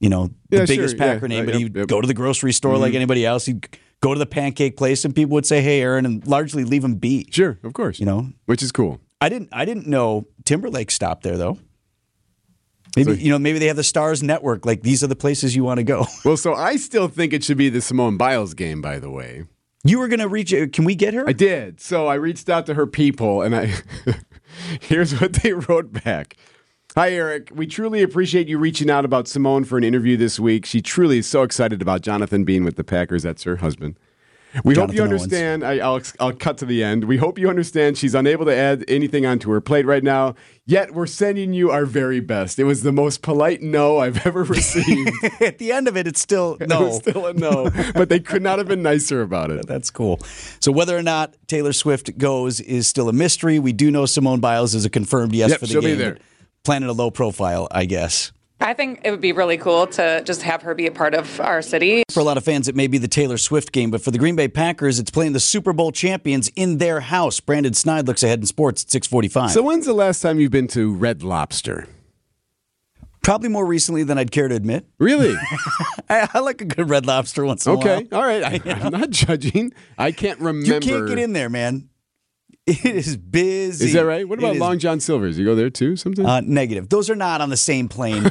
you 0.00 0.08
know, 0.08 0.30
the 0.50 0.58
Yeah, 0.58 0.66
biggest 0.66 0.96
sure, 0.96 1.06
yeah. 1.06 1.12
Packer 1.14 1.28
name, 1.28 1.42
Uh, 1.42 1.44
but 1.46 1.54
yep, 1.54 1.60
he'd 1.62 1.76
yep. 1.76 1.88
go 1.88 2.00
to 2.00 2.06
the 2.06 2.14
grocery 2.14 2.52
store 2.52 2.78
like 2.78 2.92
Mhm. 2.92 2.96
anybody 2.96 3.26
else. 3.26 3.46
He'd 3.46 3.66
go 4.00 4.14
to 4.14 4.18
the 4.18 4.26
pancake 4.26 4.76
place, 4.76 5.04
and 5.04 5.14
people 5.14 5.34
would 5.34 5.44
say, 5.46 5.60
"Hey, 5.60 5.80
Aaron," 5.82 6.06
and 6.06 6.26
largely 6.26 6.64
leave 6.64 6.82
him 6.84 6.94
be. 6.94 7.26
Sure, 7.30 7.58
of 7.62 7.72
course. 7.74 8.00
You 8.00 8.06
know, 8.06 8.32
which 8.46 8.62
is 8.62 8.72
cool. 8.72 9.00
I 9.20 9.28
didn't. 9.28 9.50
I 9.52 9.64
didn't 9.66 9.86
know 9.86 10.26
Timberlake 10.46 10.90
stopped 10.90 11.22
there 11.22 11.36
though. 11.36 11.58
Maybe 12.96 13.12
So- 13.14 13.18
you 13.22 13.28
know. 13.30 13.38
Maybe 13.38 13.58
they 13.58 13.66
have 13.66 13.76
the 13.76 13.84
Stars 13.84 14.22
Network. 14.22 14.64
Like 14.66 14.82
these 14.82 15.04
are 15.04 15.06
the 15.06 15.14
places 15.16 15.54
you 15.54 15.62
want 15.64 15.78
to 15.78 15.84
go. 15.84 16.06
Well, 16.24 16.36
so 16.38 16.54
I 16.54 16.76
still 16.76 17.08
think 17.08 17.32
it 17.34 17.44
should 17.44 17.58
be 17.58 17.68
the 17.68 17.80
Simone 17.82 18.16
Biles 18.16 18.54
game, 18.54 18.80
by 18.80 18.98
the 18.98 19.10
way. 19.10 19.44
You 19.84 19.98
were 19.98 20.08
going 20.08 20.20
to 20.20 20.28
reach. 20.28 20.52
Uh, 20.52 20.66
can 20.70 20.84
we 20.84 20.94
get 20.94 21.14
her? 21.14 21.28
I 21.28 21.32
did. 21.32 21.80
So 21.80 22.06
I 22.06 22.14
reached 22.14 22.48
out 22.48 22.66
to 22.66 22.74
her 22.74 22.86
people, 22.86 23.42
and 23.42 23.56
I 23.56 23.74
here's 24.80 25.18
what 25.20 25.34
they 25.34 25.52
wrote 25.52 26.04
back. 26.04 26.36
Hi, 26.96 27.12
Eric. 27.12 27.50
We 27.54 27.66
truly 27.66 28.02
appreciate 28.02 28.48
you 28.48 28.58
reaching 28.58 28.90
out 28.90 29.04
about 29.04 29.28
Simone 29.28 29.64
for 29.64 29.78
an 29.78 29.84
interview 29.84 30.16
this 30.16 30.40
week. 30.40 30.66
She 30.66 30.82
truly 30.82 31.18
is 31.18 31.26
so 31.26 31.42
excited 31.42 31.80
about 31.80 32.02
Jonathan 32.02 32.44
being 32.44 32.64
with 32.64 32.76
the 32.76 32.84
Packers. 32.84 33.22
That's 33.22 33.44
her 33.44 33.56
husband. 33.56 33.96
We 34.64 34.74
hope 34.74 34.90
you 34.90 34.96
Jonathan 34.98 35.00
Owens. 35.00 35.22
understand. 35.22 35.64
I, 35.64 35.78
I'll, 35.78 36.00
I'll 36.18 36.32
cut 36.32 36.58
to 36.58 36.66
the 36.66 36.82
end. 36.82 37.04
We 37.04 37.16
hope 37.18 37.38
you 37.38 37.48
understand 37.48 37.96
she's 37.96 38.14
unable 38.14 38.44
to 38.46 38.54
add 38.54 38.84
anything 38.88 39.24
onto 39.24 39.50
her 39.52 39.60
plate 39.60 39.86
right 39.86 40.02
now, 40.02 40.34
yet 40.66 40.92
we're 40.92 41.06
sending 41.06 41.52
you 41.52 41.70
our 41.70 41.86
very 41.86 42.18
best. 42.20 42.58
It 42.58 42.64
was 42.64 42.82
the 42.82 42.90
most 42.92 43.22
polite 43.22 43.62
no 43.62 43.98
I've 43.98 44.26
ever 44.26 44.42
received. 44.44 45.12
At 45.40 45.58
the 45.58 45.70
end 45.72 45.86
of 45.88 45.96
it, 45.96 46.06
it's 46.06 46.20
still 46.20 46.56
no. 46.60 46.86
It 46.88 46.92
still 46.94 47.26
a 47.26 47.32
no, 47.34 47.70
but 47.94 48.08
they 48.08 48.18
could 48.20 48.42
not 48.42 48.58
have 48.58 48.66
been 48.66 48.82
nicer 48.82 49.22
about 49.22 49.50
it. 49.50 49.66
That's 49.68 49.90
cool. 49.90 50.18
So 50.60 50.72
whether 50.72 50.96
or 50.96 51.02
not 51.02 51.34
Taylor 51.46 51.72
Swift 51.72 52.18
goes 52.18 52.60
is 52.60 52.88
still 52.88 53.08
a 53.08 53.12
mystery. 53.12 53.58
We 53.60 53.72
do 53.72 53.90
know 53.90 54.04
Simone 54.06 54.40
Biles 54.40 54.74
is 54.74 54.84
a 54.84 54.90
confirmed 54.90 55.34
yes 55.34 55.50
Yep, 55.50 55.60
for 55.60 55.66
the 55.66 55.72
she'll 55.72 55.80
be 55.82 55.88
game. 55.88 55.98
there. 55.98 56.12
but 56.14 56.22
Planning 56.64 56.88
a 56.88 56.92
low 56.92 57.10
profile, 57.10 57.68
I 57.70 57.84
guess. 57.86 58.32
I 58.62 58.74
think 58.74 59.00
it 59.04 59.10
would 59.10 59.20
be 59.22 59.32
really 59.32 59.56
cool 59.56 59.86
to 59.88 60.22
just 60.24 60.42
have 60.42 60.62
her 60.62 60.74
be 60.74 60.86
a 60.86 60.90
part 60.90 61.14
of 61.14 61.40
our 61.40 61.62
city. 61.62 62.02
For 62.10 62.20
a 62.20 62.24
lot 62.24 62.36
of 62.36 62.44
fans, 62.44 62.68
it 62.68 62.76
may 62.76 62.86
be 62.88 62.98
the 62.98 63.08
Taylor 63.08 63.38
Swift 63.38 63.72
game, 63.72 63.90
but 63.90 64.02
for 64.02 64.10
the 64.10 64.18
Green 64.18 64.36
Bay 64.36 64.48
Packers, 64.48 64.98
it's 64.98 65.10
playing 65.10 65.32
the 65.32 65.40
Super 65.40 65.72
Bowl 65.72 65.92
champions 65.92 66.48
in 66.56 66.78
their 66.78 67.00
house. 67.00 67.40
Brandon 67.40 67.72
Snide 67.72 68.06
looks 68.06 68.22
ahead 68.22 68.40
in 68.40 68.46
sports 68.46 68.84
at 68.84 68.90
645. 68.90 69.52
So 69.52 69.62
when's 69.62 69.86
the 69.86 69.94
last 69.94 70.20
time 70.20 70.38
you've 70.38 70.50
been 70.50 70.68
to 70.68 70.94
Red 70.94 71.22
Lobster? 71.22 71.88
Probably 73.22 73.48
more 73.48 73.66
recently 73.66 74.02
than 74.02 74.18
I'd 74.18 74.30
care 74.30 74.48
to 74.48 74.54
admit. 74.54 74.86
Really? 74.98 75.34
I, 76.08 76.28
I 76.34 76.38
like 76.40 76.60
a 76.60 76.64
good 76.64 76.88
red 76.88 77.06
lobster 77.06 77.44
once 77.44 77.66
in 77.66 77.72
a 77.72 77.76
while. 77.76 77.88
Okay. 77.88 78.08
All 78.12 78.22
right. 78.22 78.42
I, 78.66 78.70
I'm 78.70 78.92
not 78.98 79.10
judging. 79.10 79.72
I 79.98 80.12
can't 80.12 80.40
remember. 80.40 80.74
You 80.74 80.80
can't 80.80 81.06
get 81.06 81.18
in 81.18 81.32
there, 81.34 81.50
man. 81.50 81.90
It 82.66 82.84
is 82.84 83.16
busy. 83.16 83.86
Is 83.86 83.92
that 83.94 84.04
right? 84.04 84.28
What 84.28 84.38
about 84.38 84.54
is- 84.54 84.60
Long 84.60 84.78
John 84.78 85.00
Silver's? 85.00 85.38
You 85.38 85.44
go 85.44 85.54
there 85.54 85.70
too 85.70 85.96
sometimes? 85.96 86.28
Uh, 86.28 86.40
negative. 86.40 86.88
Those 86.88 87.10
are 87.10 87.16
not 87.16 87.40
on 87.40 87.50
the 87.50 87.56
same 87.56 87.88
plane. 87.88 88.22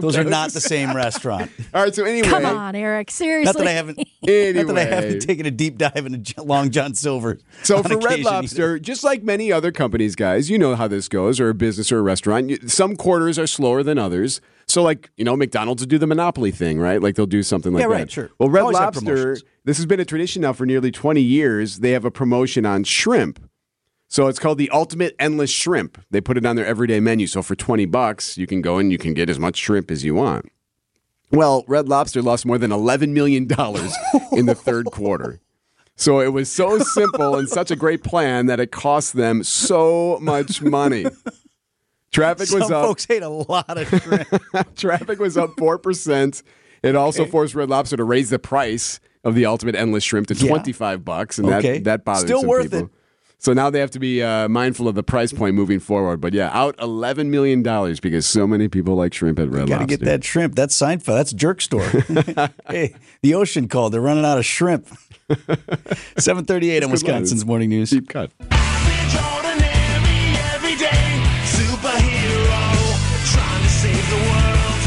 Those 0.00 0.16
are 0.18 0.24
not 0.24 0.50
the 0.50 0.60
same 0.60 0.94
restaurant. 0.94 1.50
All 1.74 1.82
right. 1.82 1.94
So 1.94 2.04
anyway, 2.04 2.28
Come 2.28 2.44
on, 2.44 2.74
Eric. 2.74 3.10
Seriously. 3.10 3.46
Not 3.46 3.56
that 3.56 3.66
I 3.66 3.72
haven't. 3.72 3.98
Anyway. 4.26 4.64
Not 4.64 4.74
that 4.74 4.78
I 4.78 4.94
haven't 4.94 5.20
taken 5.20 5.46
a 5.46 5.50
deep 5.50 5.78
dive 5.78 5.96
into 5.96 6.42
Long 6.42 6.70
John 6.70 6.94
Silver's. 6.94 7.42
So 7.62 7.82
for 7.82 7.96
Red 7.96 8.04
occasion 8.04 8.24
Lobster, 8.24 8.78
just 8.78 9.04
like 9.04 9.22
many 9.22 9.50
other 9.50 9.72
companies, 9.72 10.16
guys, 10.16 10.50
you 10.50 10.58
know 10.58 10.74
how 10.74 10.88
this 10.88 11.08
goes, 11.08 11.40
or 11.40 11.48
a 11.48 11.54
business 11.54 11.90
or 11.92 12.00
a 12.00 12.02
restaurant. 12.02 12.70
Some 12.70 12.96
quarters 12.96 13.38
are 13.38 13.46
slower 13.46 13.82
than 13.82 13.98
others. 13.98 14.40
So, 14.74 14.82
like 14.82 15.08
you 15.16 15.24
know, 15.24 15.36
McDonald's 15.36 15.82
will 15.82 15.88
do 15.88 15.98
the 15.98 16.06
monopoly 16.08 16.50
thing, 16.50 16.80
right? 16.80 17.00
Like 17.00 17.14
they'll 17.14 17.26
do 17.26 17.44
something 17.44 17.72
like 17.72 17.82
Yeah, 17.82 17.86
that. 17.86 17.94
right, 17.94 18.10
sure. 18.10 18.30
Well, 18.40 18.48
Red 18.48 18.62
Always 18.62 18.74
Lobster, 18.74 19.36
this 19.64 19.76
has 19.76 19.86
been 19.86 20.00
a 20.00 20.04
tradition 20.04 20.42
now 20.42 20.52
for 20.52 20.66
nearly 20.66 20.90
twenty 20.90 21.20
years. 21.20 21.78
They 21.78 21.92
have 21.92 22.04
a 22.04 22.10
promotion 22.10 22.66
on 22.66 22.82
shrimp. 22.82 23.38
So 24.08 24.26
it's 24.26 24.40
called 24.40 24.58
the 24.58 24.68
Ultimate 24.70 25.14
Endless 25.20 25.50
Shrimp. 25.50 26.04
They 26.10 26.20
put 26.20 26.36
it 26.36 26.44
on 26.44 26.56
their 26.56 26.66
everyday 26.66 26.98
menu. 26.98 27.28
So 27.28 27.40
for 27.40 27.54
twenty 27.54 27.86
bucks, 27.86 28.36
you 28.36 28.48
can 28.48 28.62
go 28.62 28.78
and 28.78 28.90
you 28.90 28.98
can 28.98 29.14
get 29.14 29.30
as 29.30 29.38
much 29.38 29.58
shrimp 29.58 29.92
as 29.92 30.02
you 30.04 30.16
want. 30.16 30.50
Well, 31.30 31.64
Red 31.68 31.88
Lobster 31.88 32.20
lost 32.20 32.44
more 32.44 32.58
than 32.58 32.72
$11 32.72 33.10
million 33.10 33.44
in 34.32 34.46
the 34.46 34.56
third 34.56 34.86
quarter. 34.86 35.38
So 35.94 36.20
it 36.20 36.32
was 36.32 36.50
so 36.50 36.80
simple 36.80 37.36
and 37.36 37.48
such 37.48 37.70
a 37.70 37.76
great 37.76 38.02
plan 38.02 38.46
that 38.46 38.58
it 38.58 38.72
cost 38.72 39.12
them 39.12 39.44
so 39.44 40.18
much 40.20 40.60
money. 40.62 41.06
Traffic 42.14 42.50
was 42.50 42.62
Some 42.68 42.72
up. 42.72 42.84
folks 42.86 43.06
ate 43.10 43.22
a 43.22 43.28
lot 43.28 43.76
of 43.76 43.88
shrimp. 43.88 44.74
Traffic 44.76 45.18
was 45.18 45.36
up 45.36 45.50
4%. 45.56 46.42
It 46.82 46.96
also 46.96 47.24
forced 47.26 47.54
Red 47.54 47.68
Lobster 47.70 47.96
to 47.96 48.04
raise 48.04 48.30
the 48.30 48.38
price 48.38 49.00
of 49.24 49.34
the 49.34 49.46
ultimate 49.46 49.74
endless 49.74 50.04
shrimp 50.04 50.28
to 50.28 50.34
Yeah. 50.34 50.48
25 50.48 51.04
bucks 51.04 51.38
and 51.38 51.48
Okay. 51.48 51.74
that 51.78 51.84
that 51.84 52.04
bothered 52.04 52.26
Still 52.28 52.40
some 52.40 52.48
worth 52.48 52.64
people. 52.70 52.78
it. 52.86 52.88
So 53.38 53.52
now 53.52 53.68
they 53.68 53.80
have 53.80 53.90
to 53.90 53.98
be 53.98 54.22
uh, 54.22 54.48
mindful 54.48 54.88
of 54.88 54.94
the 54.94 55.02
price 55.02 55.30
point 55.32 55.54
moving 55.54 55.78
forward. 55.80 56.18
But 56.20 56.32
yeah, 56.32 56.48
out 56.52 56.76
$11 56.78 57.26
million 57.26 57.62
because 58.00 58.26
so 58.26 58.46
many 58.46 58.68
people 58.68 58.94
like 58.94 59.12
shrimp 59.12 59.38
at 59.38 59.50
Red 59.50 59.68
Lobster. 59.68 59.74
Got 59.74 59.78
to 59.80 59.86
get 59.86 60.00
that 60.04 60.24
shrimp. 60.24 60.54
That's 60.54 60.74
Seinfeld. 60.78 61.04
That's 61.16 61.32
Jerk 61.34 61.60
Store. 61.60 61.86
hey, 62.70 62.94
the 63.22 63.34
ocean 63.34 63.68
called. 63.68 63.92
They're 63.92 64.00
running 64.00 64.24
out 64.24 64.38
of 64.38 64.46
shrimp. 64.46 64.86
738 66.16 66.84
on 66.84 66.90
That's 66.90 67.02
good. 67.02 67.08
Wisconsin's 67.08 67.44
Morning 67.44 67.68
News. 67.70 67.90
Deep 67.90 68.08
cut. 68.08 68.30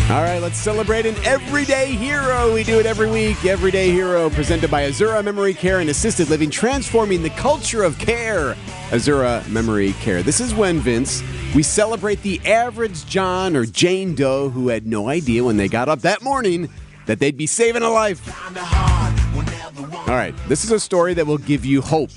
All 0.10 0.22
right, 0.22 0.42
let's 0.42 0.58
celebrate 0.58 1.06
an 1.06 1.16
everyday 1.26 1.88
hero. 1.88 2.54
We 2.54 2.64
do 2.64 2.80
it 2.80 2.86
every 2.86 3.12
week. 3.12 3.44
Everyday 3.44 3.92
hero 3.92 4.30
presented 4.30 4.72
by 4.72 4.84
Azura 4.84 5.22
Memory 5.22 5.54
Care 5.54 5.82
and 5.82 5.90
Assisted 5.90 6.30
Living, 6.30 6.50
transforming 6.50 7.24
the 7.24 7.30
culture 7.32 7.84
of 7.84 8.00
care. 8.00 8.56
Azura 8.92 9.46
Memory 9.50 9.92
Care. 10.00 10.24
This 10.24 10.40
is 10.40 10.56
when, 10.56 10.80
Vince, 10.80 11.22
we 11.54 11.62
celebrate 11.62 12.22
the 12.22 12.40
average 12.46 13.06
John 13.06 13.58
or 13.58 13.66
Jane 13.66 14.16
Doe 14.16 14.48
who 14.48 14.70
had 14.70 14.88
no 14.88 15.10
idea 15.10 15.44
when 15.44 15.58
they 15.58 15.68
got 15.68 15.90
up 15.90 16.00
that 16.04 16.22
morning 16.22 16.70
that 17.06 17.20
they'd 17.20 17.36
be 17.36 17.46
saving 17.46 17.84
a 17.84 17.90
life. 17.90 18.34
All 20.08 20.16
right, 20.16 20.34
this 20.48 20.64
is 20.64 20.72
a 20.72 20.80
story 20.80 21.16
that 21.16 21.28
will 21.28 21.38
give 21.38 21.66
you 21.66 21.82
hope. 21.82 22.12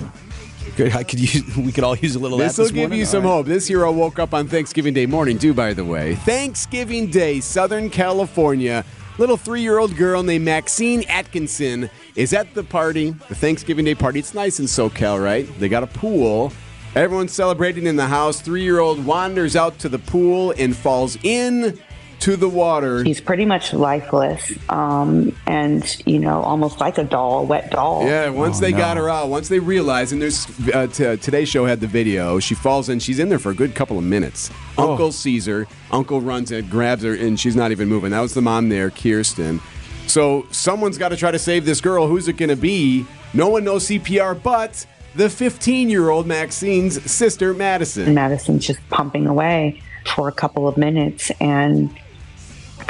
Good. 0.77 0.95
I 0.95 1.03
could 1.05 1.21
use. 1.21 1.57
We 1.57 1.73
could 1.73 1.85
all 1.85 1.97
use 1.97 2.15
a 2.15 2.19
little. 2.19 2.39
This 2.39 2.59
will 2.59 2.67
give 2.67 2.77
morning. 2.77 2.99
you 3.01 3.05
All 3.05 3.11
some 3.11 3.23
right. 3.25 3.31
hope. 3.31 3.47
This 3.47 3.67
hero 3.67 3.93
woke 3.93 4.19
up 4.19 4.33
on 4.35 4.47
Thanksgiving 4.49 4.95
Day 4.95 5.07
morning, 5.07 5.39
too, 5.39 5.53
by 5.55 5.75
the 5.75 5.85
way. 5.85 6.15
Thanksgiving 6.17 7.11
Day, 7.11 7.41
Southern 7.41 7.91
California. 7.91 8.85
Little 9.19 9.37
three 9.37 9.61
year 9.61 9.79
old 9.79 9.97
girl 9.97 10.23
named 10.23 10.45
Maxine 10.45 11.05
Atkinson 11.09 11.91
is 12.17 12.33
at 12.33 12.55
the 12.55 12.63
party, 12.65 13.11
the 13.29 13.35
Thanksgiving 13.35 13.85
Day 13.85 13.95
party. 13.95 14.19
It's 14.19 14.33
nice 14.35 14.59
in 14.61 14.67
SoCal, 14.67 15.23
right? 15.23 15.47
They 15.59 15.69
got 15.69 15.83
a 15.83 15.87
pool. 15.89 16.53
Everyone's 16.95 17.33
celebrating 17.33 17.87
in 17.87 17.97
the 17.97 18.07
house. 18.07 18.41
Three 18.41 18.63
year 18.63 18.81
old 18.81 19.05
wanders 19.05 19.57
out 19.57 19.79
to 19.81 19.89
the 19.89 19.99
pool 19.99 20.55
and 20.57 20.75
falls 20.75 21.19
in 21.23 21.79
to 22.21 22.37
the 22.37 22.49
water. 22.49 23.03
He's 23.03 23.21
pretty 23.21 23.45
much 23.45 23.73
lifeless, 23.73 24.53
um, 24.69 25.35
and 25.47 25.97
you 26.07 26.19
know, 26.19 26.43
almost 26.43 26.81
like 26.81 26.99
a 26.99 27.05
doll, 27.05 27.41
a 27.41 27.43
wet 27.45 27.71
doll. 27.71 28.07
Yeah, 28.07 28.29
once 28.31 28.59
Oh, 28.59 28.61
they 28.61 28.73
got 28.73 28.97
her 28.97 29.09
out, 29.09 29.29
once 29.29 29.49
they 29.49 29.59
realized, 29.59 30.13
and 30.13 30.21
there's 30.21 30.47
uh, 30.75 30.87
t- 30.87 31.17
today's 31.17 31.49
show 31.49 31.65
had 31.67 31.81
the 31.81 31.87
video. 31.87 32.39
She 32.39 32.55
falls 32.55 32.89
in. 32.89 32.99
She's 33.01 33.19
in 33.19 33.29
there 33.29 33.39
for 33.39 33.51
a 33.51 33.55
good 33.55 33.75
couple 33.75 33.99
of 33.99 34.05
minutes. 34.05 34.51
Oh. 34.79 34.93
Uncle 34.93 35.13
sees 35.13 35.47
her. 35.47 35.67
Uncle 35.91 36.21
runs 36.21 36.51
and 36.53 36.69
grabs 36.71 37.03
her, 37.03 37.15
and 37.15 37.39
she's 37.41 37.57
not 37.57 37.71
even 37.71 37.89
moving. 37.89 38.11
That 38.11 38.21
was 38.21 38.35
the 38.35 38.43
mom 38.43 38.69
there, 38.69 38.91
Kirsten. 38.91 39.61
So 40.07 40.47
someone's 40.51 40.99
got 40.99 41.11
to 41.11 41.17
try 41.17 41.31
to 41.31 41.39
save 41.39 41.65
this 41.65 41.81
girl. 41.81 42.07
Who's 42.07 42.29
it 42.29 42.37
going 42.37 42.49
to 42.49 42.57
be? 42.57 43.07
No 43.33 43.49
one 43.49 43.63
knows 43.65 43.87
CPR, 43.87 44.43
but 44.43 44.85
the 45.15 45.31
15 45.31 45.89
year 45.89 46.11
old 46.11 46.27
Maxine's 46.27 47.01
sister, 47.11 47.55
Madison. 47.55 48.13
Madison's 48.15 48.67
just 48.67 48.81
pumping 48.91 49.27
away 49.27 49.81
for 50.15 50.29
a 50.29 50.33
couple 50.33 50.67
of 50.67 50.77
minutes, 50.77 51.31
and 51.41 51.97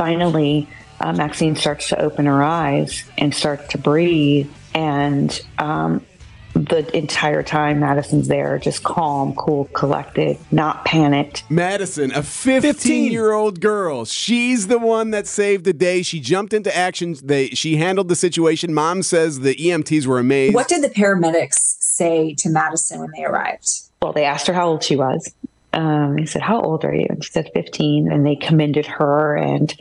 finally, 0.00 0.66
uh, 0.98 1.12
Maxine 1.12 1.54
starts 1.54 1.90
to 1.90 2.00
open 2.00 2.24
her 2.24 2.42
eyes 2.42 3.04
and 3.18 3.34
starts 3.34 3.68
to 3.68 3.76
breathe, 3.76 4.50
and 4.74 5.38
um, 5.58 6.06
the 6.54 6.96
entire 6.96 7.42
time 7.42 7.80
Madison's 7.80 8.26
there, 8.26 8.58
just 8.58 8.82
calm, 8.82 9.34
cool, 9.34 9.66
collected, 9.74 10.38
not 10.50 10.86
panicked. 10.86 11.44
Madison, 11.50 12.12
a 12.12 12.22
15 12.22 13.12
year 13.12 13.32
old 13.32 13.60
girl. 13.60 14.06
She's 14.06 14.68
the 14.68 14.78
one 14.78 15.10
that 15.10 15.26
saved 15.26 15.66
the 15.66 15.74
day. 15.74 16.00
She 16.00 16.18
jumped 16.18 16.54
into 16.54 16.74
action. 16.74 17.14
They, 17.22 17.48
she 17.48 17.76
handled 17.76 18.08
the 18.08 18.16
situation. 18.16 18.72
Mom 18.72 19.02
says 19.02 19.40
the 19.40 19.54
EMTs 19.54 20.06
were 20.06 20.18
amazed. 20.18 20.54
What 20.54 20.68
did 20.68 20.82
the 20.82 20.88
paramedics 20.88 21.58
say 21.80 22.34
to 22.38 22.48
Madison 22.48 23.00
when 23.00 23.10
they 23.14 23.24
arrived? 23.24 23.68
Well, 24.00 24.14
they 24.14 24.24
asked 24.24 24.46
her 24.46 24.54
how 24.54 24.66
old 24.66 24.82
she 24.82 24.96
was. 24.96 25.30
Um, 25.72 26.16
they 26.16 26.26
said, 26.26 26.42
How 26.42 26.60
old 26.60 26.84
are 26.84 26.94
you? 26.94 27.06
And 27.08 27.24
she 27.24 27.30
said, 27.30 27.50
15. 27.54 28.10
And 28.10 28.26
they 28.26 28.36
commended 28.36 28.86
her 28.86 29.36
and 29.36 29.74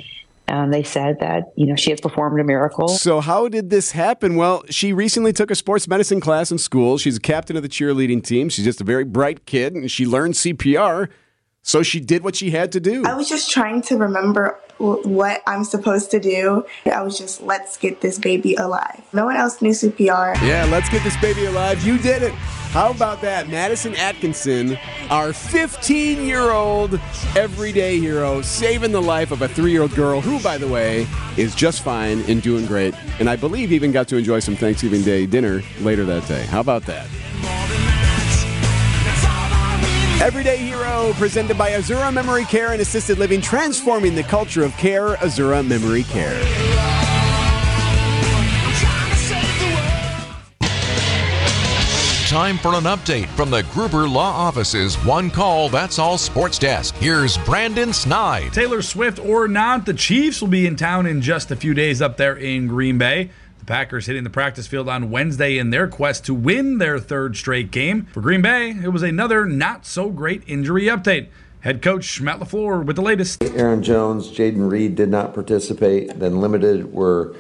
um, 0.50 0.72
they 0.72 0.84
said 0.84 1.20
that, 1.20 1.52
you 1.56 1.66
know, 1.68 1.76
she 1.76 1.92
has 1.92 2.02
performed 2.02 2.40
a 2.40 2.44
miracle. 2.44 2.88
So, 2.88 3.22
how 3.22 3.48
did 3.48 3.70
this 3.70 3.92
happen? 3.92 4.36
Well, 4.36 4.64
she 4.70 4.94
recently 4.94 5.32
took 5.32 5.52
a 5.52 5.56
sports 5.56 5.88
medicine 5.88 6.20
class 6.20 6.52
in 6.52 6.58
school. 6.58 6.98
She's 6.98 7.18
a 7.18 7.22
captain 7.22 7.56
of 7.56 7.62
the 7.62 7.70
cheerleading 7.70 8.24
team. 8.24 8.50
She's 8.50 8.66
just 8.66 8.82
a 8.82 8.84
very 8.84 9.04
bright 9.04 9.46
kid, 9.46 9.74
and 9.74 9.92
she 9.92 10.06
learned 10.06 10.34
CPR. 10.34 11.10
So, 11.62 11.84
she 11.84 12.00
did 12.00 12.24
what 12.24 12.36
she 12.36 12.52
had 12.52 12.72
to 12.72 12.80
do. 12.80 13.04
I 13.06 13.14
was 13.14 13.30
just 13.30 13.52
trying 13.52 13.82
to 13.84 13.98
remember 13.98 14.58
w- 14.69 14.69
what 14.80 15.42
I'm 15.46 15.64
supposed 15.64 16.12
to 16.12 16.20
do. 16.20 16.66
I 16.86 17.02
was 17.02 17.18
just, 17.18 17.42
let's 17.42 17.78
get 17.78 18.02
this 18.02 18.18
baby 18.18 18.56
alive. 18.56 19.02
No 19.14 19.26
one 19.26 19.36
else 19.36 19.62
knew 19.62 19.72
CPR. 19.72 20.36
Yeah, 20.42 20.66
let's 20.72 20.90
get 20.90 21.04
this 21.04 21.18
baby 21.18 21.46
alive. 21.46 21.84
You 21.86 21.98
did 21.98 22.24
it. 22.24 22.34
How 22.72 22.92
about 22.92 23.20
that? 23.22 23.50
Madison 23.50 23.96
Atkinson, 23.96 24.78
our 25.10 25.34
15 25.34 26.24
year 26.24 26.52
old 26.52 27.00
everyday 27.36 28.00
hero, 28.00 28.44
saving 28.44 28.92
the 28.92 29.02
life 29.02 29.32
of 29.32 29.42
a 29.42 29.48
three 29.48 29.72
year 29.72 29.82
old 29.82 29.96
girl 29.96 30.22
who, 30.22 30.40
by 30.42 30.58
the 30.60 30.68
way, 30.68 31.08
is 31.36 31.56
just 31.56 31.82
fine 31.82 32.22
and 32.30 32.44
doing 32.44 32.68
great. 32.68 32.94
And 33.20 33.28
I 33.28 33.36
believe 33.36 33.72
even 33.72 33.92
got 33.92 34.08
to 34.10 34.18
enjoy 34.18 34.40
some 34.40 34.56
Thanksgiving 34.56 35.02
Day 35.02 35.26
dinner 35.26 35.64
later 35.82 36.06
that 36.06 36.28
day. 36.28 36.46
How 36.46 36.60
about 36.60 36.84
that? 36.84 37.08
Everyday 40.22 40.58
Hero, 40.58 41.14
presented 41.14 41.58
by 41.58 41.72
Azura 41.72 42.14
Memory 42.14 42.44
Care 42.44 42.74
and 42.74 42.82
Assisted 42.82 43.18
Living, 43.20 43.40
transforming 43.40 44.16
the 44.16 44.24
culture 44.24 44.64
of 44.66 44.74
care. 44.74 45.16
Azura 45.16 45.66
Memory 45.66 46.04
Care. 46.04 46.40
Time 52.28 52.58
for 52.58 52.76
an 52.76 52.84
update 52.84 53.28
from 53.30 53.50
the 53.50 53.64
Gruber 53.72 54.08
Law 54.08 54.30
Office's 54.30 54.96
One 54.98 55.32
Call 55.32 55.70
That's 55.70 55.98
All 55.98 56.18
Sports 56.18 56.60
Desk. 56.60 56.94
Here's 56.96 57.38
Brandon 57.40 57.94
Snide. 57.94 58.54
Taylor 58.54 58.82
Swift 58.82 59.20
or 59.20 59.48
not, 59.48 59.86
the 59.86 59.94
Chiefs 59.94 60.42
will 60.42 60.50
be 60.50 60.68
in 60.68 60.76
town 60.76 61.08
in 61.08 61.22
just 61.22 61.50
a 61.50 61.56
few 61.56 61.74
days 61.74 62.02
up 62.02 62.18
there 62.18 62.36
in 62.36 62.68
Green 62.68 62.98
Bay. 62.98 63.32
Packers 63.70 64.08
hitting 64.08 64.24
the 64.24 64.32
practice 64.32 64.66
field 64.66 64.90
on 64.90 65.12
Wednesday 65.12 65.60
in 65.60 65.70
their 65.70 65.88
quest 65.88 66.26
to 66.26 66.34
win 66.34 66.80
their 66.80 66.98
third 66.98 67.38
straight 67.38 67.70
game. 67.70 68.08
For 68.08 68.20
Green 68.20 68.42
Bay, 68.42 68.72
it 68.72 68.88
was 68.88 69.04
another 69.04 69.46
not 69.46 69.86
so 69.86 70.10
great 70.10 70.42
injury 70.48 70.86
update. 70.86 71.28
Head 71.60 71.84
coach 71.84 72.20
Matt 72.20 72.40
LaFleur 72.40 72.84
with 72.84 72.96
the 72.96 73.04
latest. 73.04 73.44
Aaron 73.44 73.84
Jones, 73.84 74.32
Jayden 74.32 74.72
Reed 74.72 74.96
did 74.96 75.10
not 75.10 75.36
participate. 75.36 76.18
Then 76.18 76.42
limited 76.42 76.92
were 76.92 77.36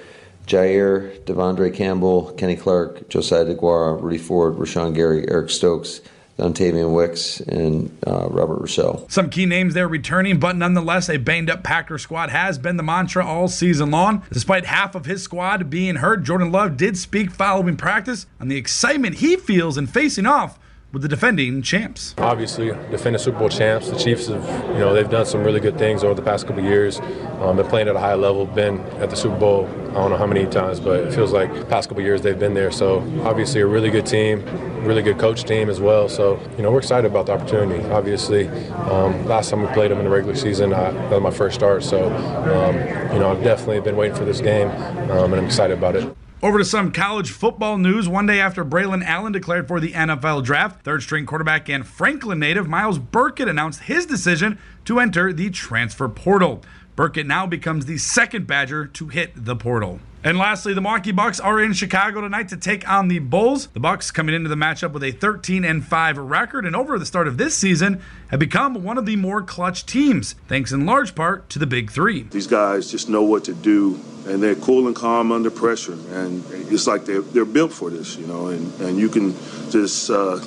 Jaire, 0.46 1.20
Devondre 1.22 1.74
Campbell, 1.74 2.32
Kenny 2.34 2.56
Clark, 2.56 3.10
Josiah 3.10 3.46
DeGuara, 3.46 4.00
Rudy 4.00 4.20
Ford, 4.20 4.54
Rashan 4.54 4.94
Gary, 4.94 5.28
Eric 5.28 5.50
Stokes, 5.50 6.02
Dontayvion 6.40 6.94
Wicks, 6.94 7.40
and 7.42 7.96
uh, 8.06 8.28
Robert 8.30 8.60
Rousseau. 8.62 9.06
Some 9.10 9.30
key 9.30 9.46
names 9.46 9.74
there 9.74 9.88
returning, 9.88 10.40
but 10.40 10.56
nonetheless, 10.56 11.10
a 11.10 11.18
banged 11.18 11.50
up 11.50 11.64
Packer 11.64 11.98
squad 11.98 12.30
has 12.30 12.58
been 12.58 12.78
the 12.78 12.84
mantra 12.84 13.26
all 13.26 13.48
season 13.48 13.92
long. 13.92 14.24
Despite 14.32 14.66
half 14.66 14.96
of 14.96 15.06
his 15.06 15.24
squad 15.24 15.70
being 15.70 15.98
hurt, 15.98 16.24
Jordan 16.24 16.52
Love 16.52 16.78
did 16.78 16.98
speak 16.98 17.32
following 17.32 17.78
practice 17.78 18.26
on 18.40 18.48
the 18.48 18.58
excitement 18.58 19.16
he 19.16 19.36
feels 19.36 19.78
in 19.78 19.88
facing 19.88 20.26
off 20.26 20.59
with 20.92 21.04
the 21.04 21.08
defending 21.08 21.62
champs. 21.62 22.16
Obviously, 22.18 22.68
defending 22.90 23.20
Super 23.20 23.40
Bowl 23.40 23.50
champs, 23.50 23.90
the 23.90 23.98
Chiefs 23.98 24.28
have, 24.28 24.44
you 24.70 24.80
know, 24.80 24.94
they've 24.94 25.10
done 25.10 25.26
some 25.26 25.44
really 25.44 25.60
good 25.60 25.78
things 25.78 26.04
over 26.04 26.16
the 26.16 26.22
past 26.22 26.48
couple 26.48 26.64
years. 26.64 27.00
Um, 27.40 27.58
been 27.58 27.68
playing 27.68 27.88
at 27.88 27.96
a 27.96 28.00
high 28.00 28.16
level, 28.16 28.46
been 28.46 28.80
at 29.02 29.10
the 29.10 29.16
Super 29.16 29.38
Bowl, 29.38 29.68
I 29.90 29.94
don't 29.94 30.12
know 30.12 30.18
how 30.18 30.26
many 30.26 30.46
times, 30.48 30.80
but 30.80 31.02
it 31.02 31.14
feels 31.14 31.32
like 31.32 31.70
past 31.70 31.90
couple 31.90 32.04
years 32.04 32.22
they've 32.22 32.40
been 32.40 32.54
there. 32.54 32.72
So 32.72 33.00
obviously 33.24 33.62
a 33.62 33.68
really 33.68 33.92
good 33.92 34.06
team, 34.06 34.44
really 34.84 35.04
good 35.04 35.20
coach 35.20 35.44
team 35.44 35.70
as 35.70 35.80
well. 35.80 36.10
So, 36.10 36.40
you 36.58 36.64
know, 36.64 36.72
we're 36.72 36.80
excited 36.80 37.10
about 37.10 37.28
the 37.28 37.34
opportunity. 37.34 37.84
Obviously, 37.90 38.48
um, 38.48 39.26
last 39.26 39.52
time 39.52 39.62
we 39.62 39.68
played 39.74 39.92
them 39.92 40.00
in 40.00 40.06
the 40.06 40.12
regular 40.12 40.36
season, 40.36 40.74
I, 40.74 40.92
that 40.92 41.12
was 41.12 41.22
my 41.22 41.32
first 41.32 41.56
start. 41.56 41.84
So, 41.84 42.12
um, 42.12 42.76
you 43.14 43.20
know, 43.20 43.32
I've 43.32 43.44
definitely 43.44 43.82
been 43.82 43.96
waiting 43.96 44.18
for 44.18 44.26
this 44.26 44.42
game, 44.42 44.70
um, 45.12 45.34
and 45.34 45.36
I'm 45.36 45.46
excited 45.46 45.78
about 45.78 45.96
it. 45.96 46.19
Over 46.42 46.60
to 46.60 46.64
some 46.64 46.94
college 46.94 47.32
football 47.32 47.78
news. 47.78 48.08
One 48.08 48.26
day 48.26 48.40
after 48.40 48.64
Braelon 48.64 49.04
Allen 49.04 49.34
declared 49.34 49.68
for 49.68 49.82
the 49.82 49.92
NFL 49.92 50.46
draft, 50.46 50.86
third 50.86 51.04
string 51.04 51.26
quarterback 51.26 51.68
and 51.68 51.86
Franklin 51.86 52.40
native 52.40 52.66
Myles 52.66 52.98
Burkett 52.98 53.50
announced 53.50 53.82
his 53.82 54.06
decision 54.06 54.58
to 54.86 55.02
enter 55.02 55.34
the 55.34 55.50
transfer 55.50 56.08
portal. 56.08 56.64
Burkett 56.96 57.28
now 57.28 57.46
becomes 57.46 57.88
the 57.88 57.98
second 57.98 58.48
Badger 58.48 58.86
to 58.86 59.10
hit 59.10 59.34
the 59.36 59.58
portal. 59.58 60.00
And 60.22 60.38
lastly, 60.38 60.74
the 60.74 60.82
Milwaukee 60.82 61.14
Bucks 61.14 61.40
are 61.40 61.62
in 61.62 61.72
Chicago 61.72 62.20
tonight 62.20 62.50
to 62.50 62.58
take 62.58 62.88
on 62.90 63.08
the 63.08 63.20
Bulls. 63.20 63.68
The 63.68 63.80
Bucks 63.80 64.12
coming 64.12 64.36
into 64.36 64.50
the 64.50 64.56
matchup 64.56 64.92
with 64.92 65.02
a 65.02 65.12
13 65.12 65.64
and 65.64 65.86
5 65.86 66.18
record 66.18 66.66
and 66.66 66.76
over 66.76 67.00
the 67.00 67.06
start 67.06 67.26
of 67.30 67.38
this 67.38 67.56
season 67.56 68.02
have 68.28 68.40
become 68.40 68.84
one 68.84 68.98
of 68.98 69.06
the 69.06 69.16
more 69.16 69.42
clutch 69.42 69.86
teams, 69.86 70.34
thanks 70.50 70.74
in 70.74 70.86
large 70.86 71.16
part 71.16 71.50
to 71.52 71.60
the 71.60 71.66
Big 71.66 71.90
3. 71.90 72.24
These 72.24 72.48
guys 72.48 72.92
just 72.92 73.08
know 73.08 73.24
what 73.24 73.46
to 73.46 73.54
do, 73.54 73.98
and 74.28 74.44
they're 74.44 74.56
cool 74.56 74.88
and 74.88 74.96
calm 74.96 75.32
under 75.32 75.50
pressure. 75.50 75.94
And 75.94 76.44
it's 76.52 76.86
like 76.86 77.06
they're, 77.06 77.22
they're 77.22 77.46
built 77.46 77.72
for 77.72 77.90
this, 77.90 78.18
you 78.18 78.28
know, 78.28 78.48
and, 78.48 78.82
and 78.82 78.98
you 78.98 79.08
can 79.08 79.34
just, 79.70 80.10
uh, 80.10 80.42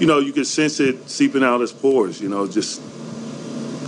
you 0.00 0.08
know, 0.08 0.18
you 0.18 0.32
can 0.32 0.44
sense 0.44 0.80
it 0.80 1.08
seeping 1.08 1.44
out 1.44 1.60
his 1.60 1.72
pores, 1.72 2.20
you 2.20 2.28
know, 2.28 2.48
just 2.48 2.82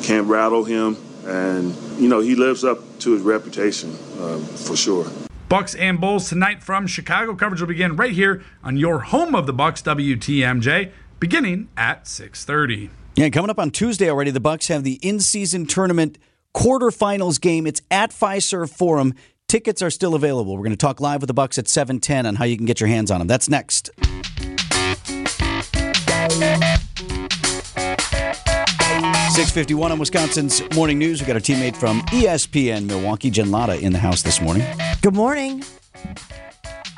can't 0.04 0.28
rattle 0.28 0.62
him. 0.62 0.96
And, 1.24 1.74
you 1.96 2.08
know, 2.08 2.20
he 2.20 2.34
lives 2.34 2.64
up 2.64 2.78
to 3.00 3.12
his 3.12 3.22
reputation 3.22 3.90
uh, 4.18 4.38
for 4.38 4.76
sure. 4.76 5.06
Bucks 5.48 5.74
and 5.76 6.00
Bulls 6.00 6.28
tonight 6.28 6.62
from 6.62 6.86
Chicago. 6.86 7.34
Coverage 7.34 7.60
will 7.60 7.68
begin 7.68 7.94
right 7.96 8.12
here 8.12 8.42
on 8.64 8.76
your 8.76 8.98
home 8.98 9.34
of 9.34 9.46
the 9.46 9.52
Bucks, 9.52 9.80
WTMJ, 9.82 10.90
beginning 11.20 11.68
at 11.76 12.04
6:30. 12.04 12.90
Yeah, 13.14 13.30
coming 13.30 13.50
up 13.50 13.58
on 13.58 13.70
Tuesday 13.70 14.10
already, 14.10 14.30
the 14.30 14.40
Bucks 14.40 14.68
have 14.68 14.84
the 14.84 14.98
in-season 15.02 15.66
tournament 15.66 16.18
quarterfinals 16.54 17.40
game. 17.40 17.66
It's 17.66 17.80
at 17.90 18.10
Fiserv 18.10 18.70
Forum. 18.70 19.14
Tickets 19.48 19.80
are 19.80 19.90
still 19.90 20.14
available. 20.14 20.54
We're 20.56 20.64
going 20.64 20.72
to 20.72 20.76
talk 20.76 21.00
live 21.00 21.20
with 21.20 21.28
the 21.28 21.34
Bucks 21.34 21.58
at 21.58 21.66
7:10 21.66 22.26
on 22.26 22.34
how 22.36 22.44
you 22.44 22.56
can 22.56 22.66
get 22.66 22.80
your 22.80 22.88
hands 22.88 23.10
on 23.10 23.20
them. 23.20 23.28
That's 23.28 23.48
next. 23.48 23.90
651 29.36 29.92
on 29.92 29.98
Wisconsin's 29.98 30.62
Morning 30.74 30.98
News. 30.98 31.20
We've 31.20 31.26
got 31.26 31.34
our 31.34 31.40
teammate 31.40 31.76
from 31.76 32.00
ESPN 32.04 32.86
Milwaukee, 32.86 33.28
Jen 33.28 33.50
Lada, 33.50 33.78
in 33.78 33.92
the 33.92 33.98
house 33.98 34.22
this 34.22 34.40
morning. 34.40 34.66
Good 35.02 35.12
morning. 35.12 35.62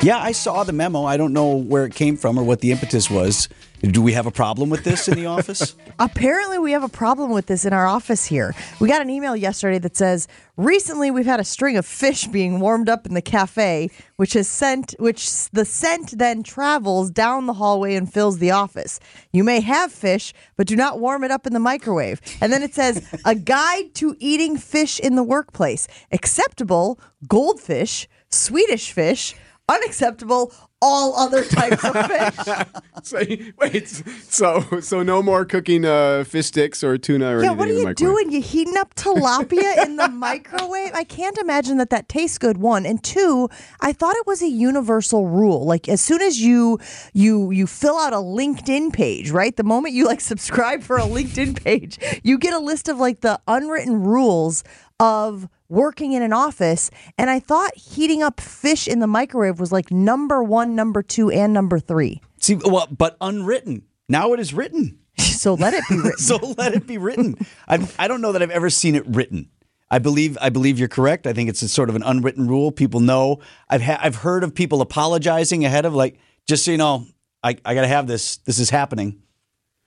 Yeah, 0.00 0.18
I 0.18 0.30
saw 0.30 0.62
the 0.62 0.72
memo. 0.72 1.04
I 1.04 1.16
don't 1.16 1.32
know 1.32 1.56
where 1.56 1.84
it 1.84 1.92
came 1.92 2.16
from 2.16 2.38
or 2.38 2.44
what 2.44 2.60
the 2.60 2.70
impetus 2.70 3.10
was. 3.10 3.48
Do 3.80 4.00
we 4.00 4.12
have 4.12 4.26
a 4.26 4.30
problem 4.30 4.70
with 4.70 4.84
this 4.84 5.08
in 5.08 5.14
the 5.14 5.26
office? 5.26 5.74
Apparently, 5.98 6.58
we 6.58 6.70
have 6.70 6.84
a 6.84 6.88
problem 6.88 7.30
with 7.30 7.46
this 7.46 7.64
in 7.64 7.72
our 7.72 7.86
office 7.86 8.24
here. 8.24 8.54
We 8.80 8.88
got 8.88 9.02
an 9.02 9.10
email 9.10 9.34
yesterday 9.34 9.78
that 9.78 9.96
says 9.96 10.28
recently 10.56 11.10
we've 11.10 11.26
had 11.26 11.40
a 11.40 11.44
string 11.44 11.76
of 11.76 11.84
fish 11.84 12.26
being 12.28 12.60
warmed 12.60 12.88
up 12.88 13.06
in 13.06 13.14
the 13.14 13.22
cafe, 13.22 13.90
which 14.16 14.34
has 14.34 14.46
sent, 14.46 14.94
which 15.00 15.48
the 15.50 15.64
scent 15.64 16.16
then 16.16 16.44
travels 16.44 17.10
down 17.10 17.46
the 17.46 17.54
hallway 17.54 17.94
and 17.94 18.12
fills 18.12 18.38
the 18.38 18.52
office. 18.52 19.00
You 19.32 19.42
may 19.42 19.60
have 19.60 19.90
fish, 19.90 20.32
but 20.56 20.68
do 20.68 20.76
not 20.76 21.00
warm 21.00 21.24
it 21.24 21.32
up 21.32 21.46
in 21.46 21.52
the 21.52 21.60
microwave. 21.60 22.20
And 22.40 22.52
then 22.52 22.62
it 22.62 22.74
says 22.74 23.04
a 23.24 23.34
guide 23.34 23.94
to 23.94 24.16
eating 24.20 24.56
fish 24.56 25.00
in 25.00 25.16
the 25.16 25.24
workplace: 25.24 25.88
acceptable 26.12 27.00
goldfish, 27.26 28.08
Swedish 28.30 28.92
fish, 28.92 29.34
unacceptable 29.68 30.52
all 30.80 31.16
other 31.16 31.44
types 31.44 31.84
of 31.84 32.06
fish. 32.06 32.56
so, 33.02 33.18
wait, 33.58 33.88
so 33.88 34.64
so 34.80 35.02
no 35.02 35.22
more 35.22 35.44
cooking 35.44 35.84
uh, 35.84 36.24
fish 36.24 36.46
sticks 36.46 36.84
or 36.84 36.96
tuna 36.96 37.36
or 37.36 37.42
Yeah, 37.42 37.50
anything 37.50 37.58
what 37.58 37.68
are 37.68 37.72
you 37.72 37.94
doing? 37.94 38.30
You 38.30 38.40
heating 38.40 38.76
up 38.76 38.94
tilapia 38.94 39.84
in 39.84 39.96
the 39.96 40.08
microwave? 40.08 40.92
I 40.94 41.04
can't 41.04 41.36
imagine 41.38 41.78
that 41.78 41.90
that 41.90 42.08
tastes 42.08 42.38
good. 42.38 42.58
One 42.58 42.86
and 42.86 43.02
two, 43.02 43.48
I 43.80 43.92
thought 43.92 44.14
it 44.16 44.26
was 44.26 44.40
a 44.40 44.48
universal 44.48 45.26
rule. 45.26 45.64
Like 45.64 45.88
as 45.88 46.00
soon 46.00 46.22
as 46.22 46.40
you 46.40 46.78
you 47.12 47.50
you 47.50 47.66
fill 47.66 47.98
out 47.98 48.12
a 48.12 48.16
LinkedIn 48.16 48.92
page, 48.92 49.30
right? 49.30 49.56
The 49.56 49.64
moment 49.64 49.94
you 49.94 50.06
like 50.06 50.20
subscribe 50.20 50.82
for 50.82 50.96
a 50.96 51.02
LinkedIn 51.02 51.62
page, 51.64 51.98
you 52.22 52.38
get 52.38 52.54
a 52.54 52.60
list 52.60 52.88
of 52.88 52.98
like 52.98 53.20
the 53.20 53.40
unwritten 53.48 54.02
rules 54.02 54.62
of 55.00 55.48
working 55.68 56.12
in 56.12 56.22
an 56.22 56.32
office. 56.32 56.90
And 57.16 57.30
I 57.30 57.40
thought 57.40 57.74
heating 57.76 58.22
up 58.22 58.40
fish 58.40 58.88
in 58.88 59.00
the 59.00 59.06
microwave 59.06 59.60
was 59.60 59.72
like 59.72 59.90
number 59.90 60.42
one, 60.42 60.74
number 60.74 61.02
two, 61.02 61.30
and 61.30 61.52
number 61.52 61.78
three. 61.78 62.20
See, 62.40 62.54
well, 62.56 62.86
but 62.90 63.16
unwritten. 63.20 63.82
Now 64.08 64.32
it 64.32 64.40
is 64.40 64.52
written. 64.54 64.98
So 65.38 65.54
let 65.54 65.72
it 65.72 65.84
be 65.88 65.96
written. 66.02 66.18
so 66.18 66.36
let 66.58 66.74
it 66.74 66.84
be 66.86 66.98
written. 66.98 67.36
I 67.68 67.88
I 67.96 68.08
don't 68.08 68.20
know 68.20 68.32
that 68.32 68.42
I've 68.42 68.50
ever 68.50 68.70
seen 68.70 68.96
it 68.96 69.04
written. 69.06 69.48
I 69.88 70.00
believe 70.00 70.36
I 70.40 70.48
believe 70.48 70.80
you're 70.80 70.88
correct. 70.88 71.28
I 71.28 71.32
think 71.32 71.48
it's 71.48 71.62
a 71.62 71.68
sort 71.68 71.88
of 71.88 71.94
an 71.96 72.02
unwritten 72.02 72.48
rule. 72.48 72.72
People 72.72 72.98
know. 72.98 73.38
I've 73.68 73.82
ha- 73.82 74.00
I've 74.02 74.16
heard 74.16 74.42
of 74.42 74.52
people 74.52 74.80
apologizing 74.80 75.64
ahead 75.64 75.84
of 75.84 75.94
like 75.94 76.18
just 76.48 76.64
so 76.64 76.72
you 76.72 76.76
know, 76.76 77.06
I 77.44 77.50
I 77.64 77.74
got 77.74 77.82
to 77.82 77.86
have 77.88 78.08
this. 78.08 78.38
This 78.38 78.58
is 78.58 78.70
happening. 78.70 79.22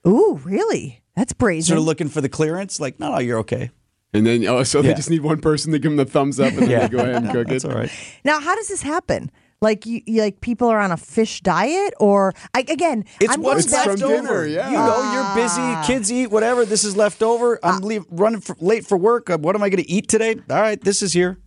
Ooh, 0.08 0.40
really? 0.46 1.02
That's 1.18 1.34
brazen. 1.34 1.68
Sort 1.68 1.80
of 1.80 1.86
looking 1.86 2.08
for 2.08 2.22
the 2.22 2.30
clearance. 2.30 2.80
Like, 2.80 2.98
no, 3.00 3.12
no, 3.12 3.20
you're 3.20 3.40
okay. 3.40 3.72
And 4.14 4.26
then 4.28 4.46
oh, 4.48 4.64
so 4.64 4.82
they 4.82 4.90
Yeah. 4.90 4.96
just 4.96 5.10
need 5.10 5.22
one 5.22 5.40
person 5.40 5.72
to 5.72 5.80
give 5.80 5.92
them 5.92 5.98
the 5.98 6.06
thumbs 6.06 6.40
up, 6.40 6.50
and 6.54 6.64
then 6.64 6.70
Yeah. 6.70 6.80
they 6.88 6.90
go 6.90 6.98
ahead 7.00 7.16
and 7.16 7.26
No, 7.28 7.32
cook 7.34 7.48
that's 7.48 7.64
it. 7.64 7.72
all 7.72 7.78
right. 7.78 7.92
Now, 8.26 8.40
how 8.42 8.56
does 8.56 8.68
this 8.68 8.82
happen? 8.82 9.32
Like 9.62 9.86
you, 9.86 10.02
you- 10.08 10.22
like 10.22 10.42
people 10.42 10.68
are 10.70 10.80
on 10.80 10.92
a 10.92 10.98
fish 10.98 11.40
diet, 11.42 11.94
or 12.00 12.34
I, 12.54 12.62
again, 12.62 13.06
It's 13.22 13.32
I'm 13.34 13.42
what's 13.42 13.66
going 13.66 13.78
back 13.78 13.88
left 13.88 14.00
to- 14.00 14.06
over. 14.08 14.48
You 14.48 14.56
know, 14.58 15.12
you're 15.14 15.36
busy. 15.46 15.88
Kids 15.94 16.12
eat 16.12 16.28
whatever. 16.28 16.66
This 16.66 16.84
is 16.84 16.98
left 16.98 17.22
over. 17.22 17.60
I'm 17.64 17.82
leave, 17.82 18.04
running 18.10 18.42
for, 18.42 18.56
late 18.60 18.86
for 18.88 18.98
work. 18.98 19.30
Uh, 19.30 19.38
What 19.38 19.56
am 19.56 19.64
I 19.64 19.70
going 19.70 19.84
to 19.84 19.90
eat 19.90 20.08
today? 20.08 20.36
All 20.50 20.62
right, 20.62 20.82
this 20.84 21.02
is 21.04 21.14
here. 21.14 21.38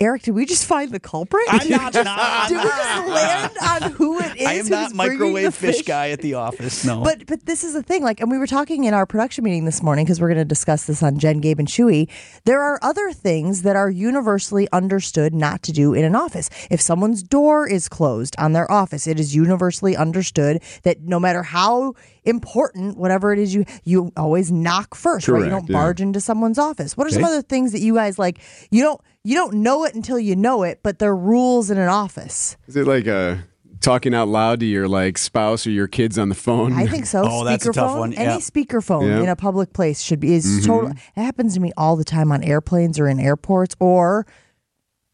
Eric, 0.00 0.22
did 0.22 0.32
we 0.34 0.46
just 0.46 0.64
find 0.64 0.90
the 0.90 1.00
culprit? 1.00 1.44
I'm 1.48 1.68
not- 1.68 1.94
no, 1.94 2.02
I'm 2.06 2.48
did 2.48 2.58
we 2.58 2.62
just 2.64 3.08
land 3.08 3.52
on 3.62 3.92
who 3.92 4.18
it 4.20 4.36
is? 4.36 4.46
I 4.46 4.52
am 4.54 4.68
not 4.68 4.94
microwave 4.94 5.44
the 5.44 5.52
fish 5.52 5.82
guy 5.82 6.10
at 6.10 6.20
the 6.20 6.34
office. 6.34 6.84
No. 6.84 7.02
But 7.02 7.26
but 7.26 7.46
this 7.46 7.64
is 7.64 7.74
the 7.74 7.82
thing, 7.82 8.02
like, 8.02 8.20
and 8.20 8.30
we 8.30 8.38
were 8.38 8.46
talking 8.46 8.84
in 8.84 8.94
our 8.94 9.06
production 9.06 9.44
meeting 9.44 9.64
this 9.64 9.82
morning 9.82 10.04
because 10.04 10.20
we're 10.20 10.28
going 10.28 10.38
to 10.38 10.44
discuss 10.44 10.84
this 10.84 11.02
on 11.02 11.18
Jen, 11.18 11.40
Gabe, 11.40 11.58
and 11.58 11.68
Chewy. 11.68 12.08
There 12.44 12.62
are 12.62 12.78
other 12.82 13.12
things 13.12 13.62
that 13.62 13.76
are 13.76 13.90
universally 13.90 14.68
understood 14.72 15.34
not 15.34 15.62
to 15.64 15.72
do 15.72 15.94
in 15.94 16.04
an 16.04 16.14
office. 16.14 16.50
If 16.70 16.80
someone's 16.80 17.22
door 17.22 17.68
is 17.68 17.88
closed 17.88 18.34
on 18.38 18.52
their 18.52 18.70
office, 18.70 19.06
it 19.06 19.18
is 19.20 19.34
universally 19.34 19.96
understood 19.96 20.62
that 20.82 21.02
no 21.02 21.18
matter 21.20 21.42
how 21.42 21.94
important 22.24 22.96
whatever 22.96 23.32
it 23.32 23.38
is 23.38 23.54
you 23.54 23.64
you 23.84 24.10
always 24.16 24.50
knock 24.50 24.94
first, 24.94 25.28
right? 25.28 25.44
You 25.44 25.50
don't 25.50 25.68
yeah. 25.68 25.78
barge 25.78 26.00
into 26.00 26.20
someone's 26.20 26.58
office. 26.58 26.96
What 26.96 27.06
are 27.06 27.10
some 27.10 27.24
other 27.24 27.42
things 27.42 27.72
that 27.72 27.80
you 27.80 27.94
guys 27.94 28.18
like? 28.18 28.38
You 28.70 28.82
don't 28.82 29.00
you 29.24 29.34
don't 29.34 29.54
know 29.54 29.84
it 29.84 29.94
until 29.94 30.18
you 30.18 30.36
know 30.36 30.62
it, 30.62 30.80
but 30.82 30.98
there 30.98 31.10
are 31.10 31.16
rules 31.16 31.70
in 31.70 31.78
an 31.78 31.88
office. 31.88 32.56
Is 32.66 32.76
it 32.76 32.86
like 32.86 33.08
uh, 33.08 33.36
talking 33.80 34.14
out 34.14 34.28
loud 34.28 34.60
to 34.60 34.66
your 34.66 34.86
like 34.86 35.16
spouse 35.18 35.66
or 35.66 35.70
your 35.70 35.88
kids 35.88 36.18
on 36.18 36.28
the 36.28 36.34
phone? 36.34 36.72
I 36.74 36.86
think 36.86 37.06
so. 37.06 37.24
Oh, 37.26 37.42
that's 37.44 37.66
a 37.66 37.72
tough 37.72 37.90
Speakerphone, 37.92 37.98
one. 37.98 38.12
Yeah. 38.12 38.20
Any 38.20 38.40
speakerphone 38.40 39.08
Yeah. 39.08 39.22
in 39.22 39.28
a 39.28 39.36
public 39.36 39.72
place 39.72 40.02
should 40.02 40.20
be 40.20 40.34
is 40.34 40.44
Mhm. 40.46 40.66
total. 40.66 40.90
It 40.90 40.98
happens 41.22 41.54
to 41.54 41.60
me 41.60 41.72
all 41.76 41.96
the 41.96 42.04
time 42.04 42.30
on 42.30 42.42
airplanes 42.44 42.98
or 43.00 43.08
in 43.08 43.18
airports 43.18 43.74
or 43.80 44.26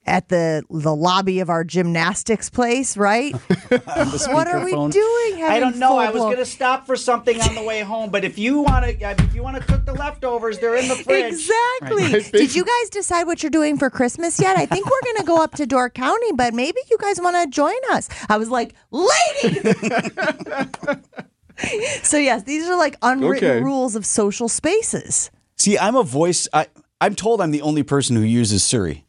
at 0.07 0.29
the 0.29 0.63
the 0.71 0.95
lobby 0.95 1.41
of 1.41 1.51
our 1.51 1.65
gymnastics 1.65 2.51
place. 2.51 2.97
Right? 2.97 3.33
what 3.35 4.49
are 4.49 4.65
we 4.65 4.73
speakerphone. 4.73 4.93
doing? 4.93 5.45
I 5.45 5.61
don't 5.61 5.77
know. 5.77 5.99
I 5.99 6.11
was 6.11 6.23
going 6.23 6.37
to 6.37 6.47
stop 6.47 6.87
for 6.87 6.97
something 6.97 7.41
on 7.41 7.55
the 7.55 7.63
way 7.63 7.81
home, 7.81 8.11
but 8.11 8.25
if 8.25 8.39
you 8.39 8.61
want 8.61 8.85
to, 8.85 9.11
if 9.23 9.35
you 9.35 9.43
want 9.43 9.57
to 9.57 9.63
cook 9.63 9.85
the 9.85 9.93
leftovers, 9.93 10.59
they're 10.59 10.77
in 10.77 10.89
the 10.89 10.97
fridge. 10.97 11.35
Exactly. 11.35 12.13
Right. 12.13 12.33
Did 12.33 12.55
you 12.55 12.65
guys 12.65 12.91
decide 12.91 13.25
what 13.25 13.43
you're 13.43 13.51
doing 13.51 13.79
for 13.79 13.91
Christmas 13.91 14.41
yet? 14.41 14.57
I 14.57 14.67
think 14.67 14.87
we're 14.87 15.03
going 15.05 15.17
to 15.19 15.25
go 15.25 15.43
up 15.43 15.55
to 15.57 15.67
Door 15.67 15.91
County, 15.91 16.33
but 16.35 16.55
maybe 16.55 16.81
you 16.91 16.97
guys 16.99 17.21
want 17.21 17.37
to 17.37 17.47
join 17.49 17.75
us. 17.91 18.09
I 18.29 18.37
was 18.37 18.51
like, 18.51 18.75
lady. 18.91 19.61
so 22.03 22.17
yes, 22.17 22.43
these 22.45 22.69
are 22.69 22.77
like 22.77 22.97
unwritten 23.03 23.51
Okay. 23.51 23.63
rules 23.63 23.97
of 23.97 24.07
social 24.07 24.49
spaces. 24.49 25.31
See, 25.57 25.79
I'm 25.79 25.97
a 25.97 26.03
voice. 26.03 26.49
I, 26.53 26.67
I'm 27.01 27.15
told 27.15 27.41
I'm 27.41 27.51
the 27.51 27.63
only 27.63 27.83
person 27.83 28.17
who 28.17 28.23
uses 28.23 28.65
Siri. 28.65 29.07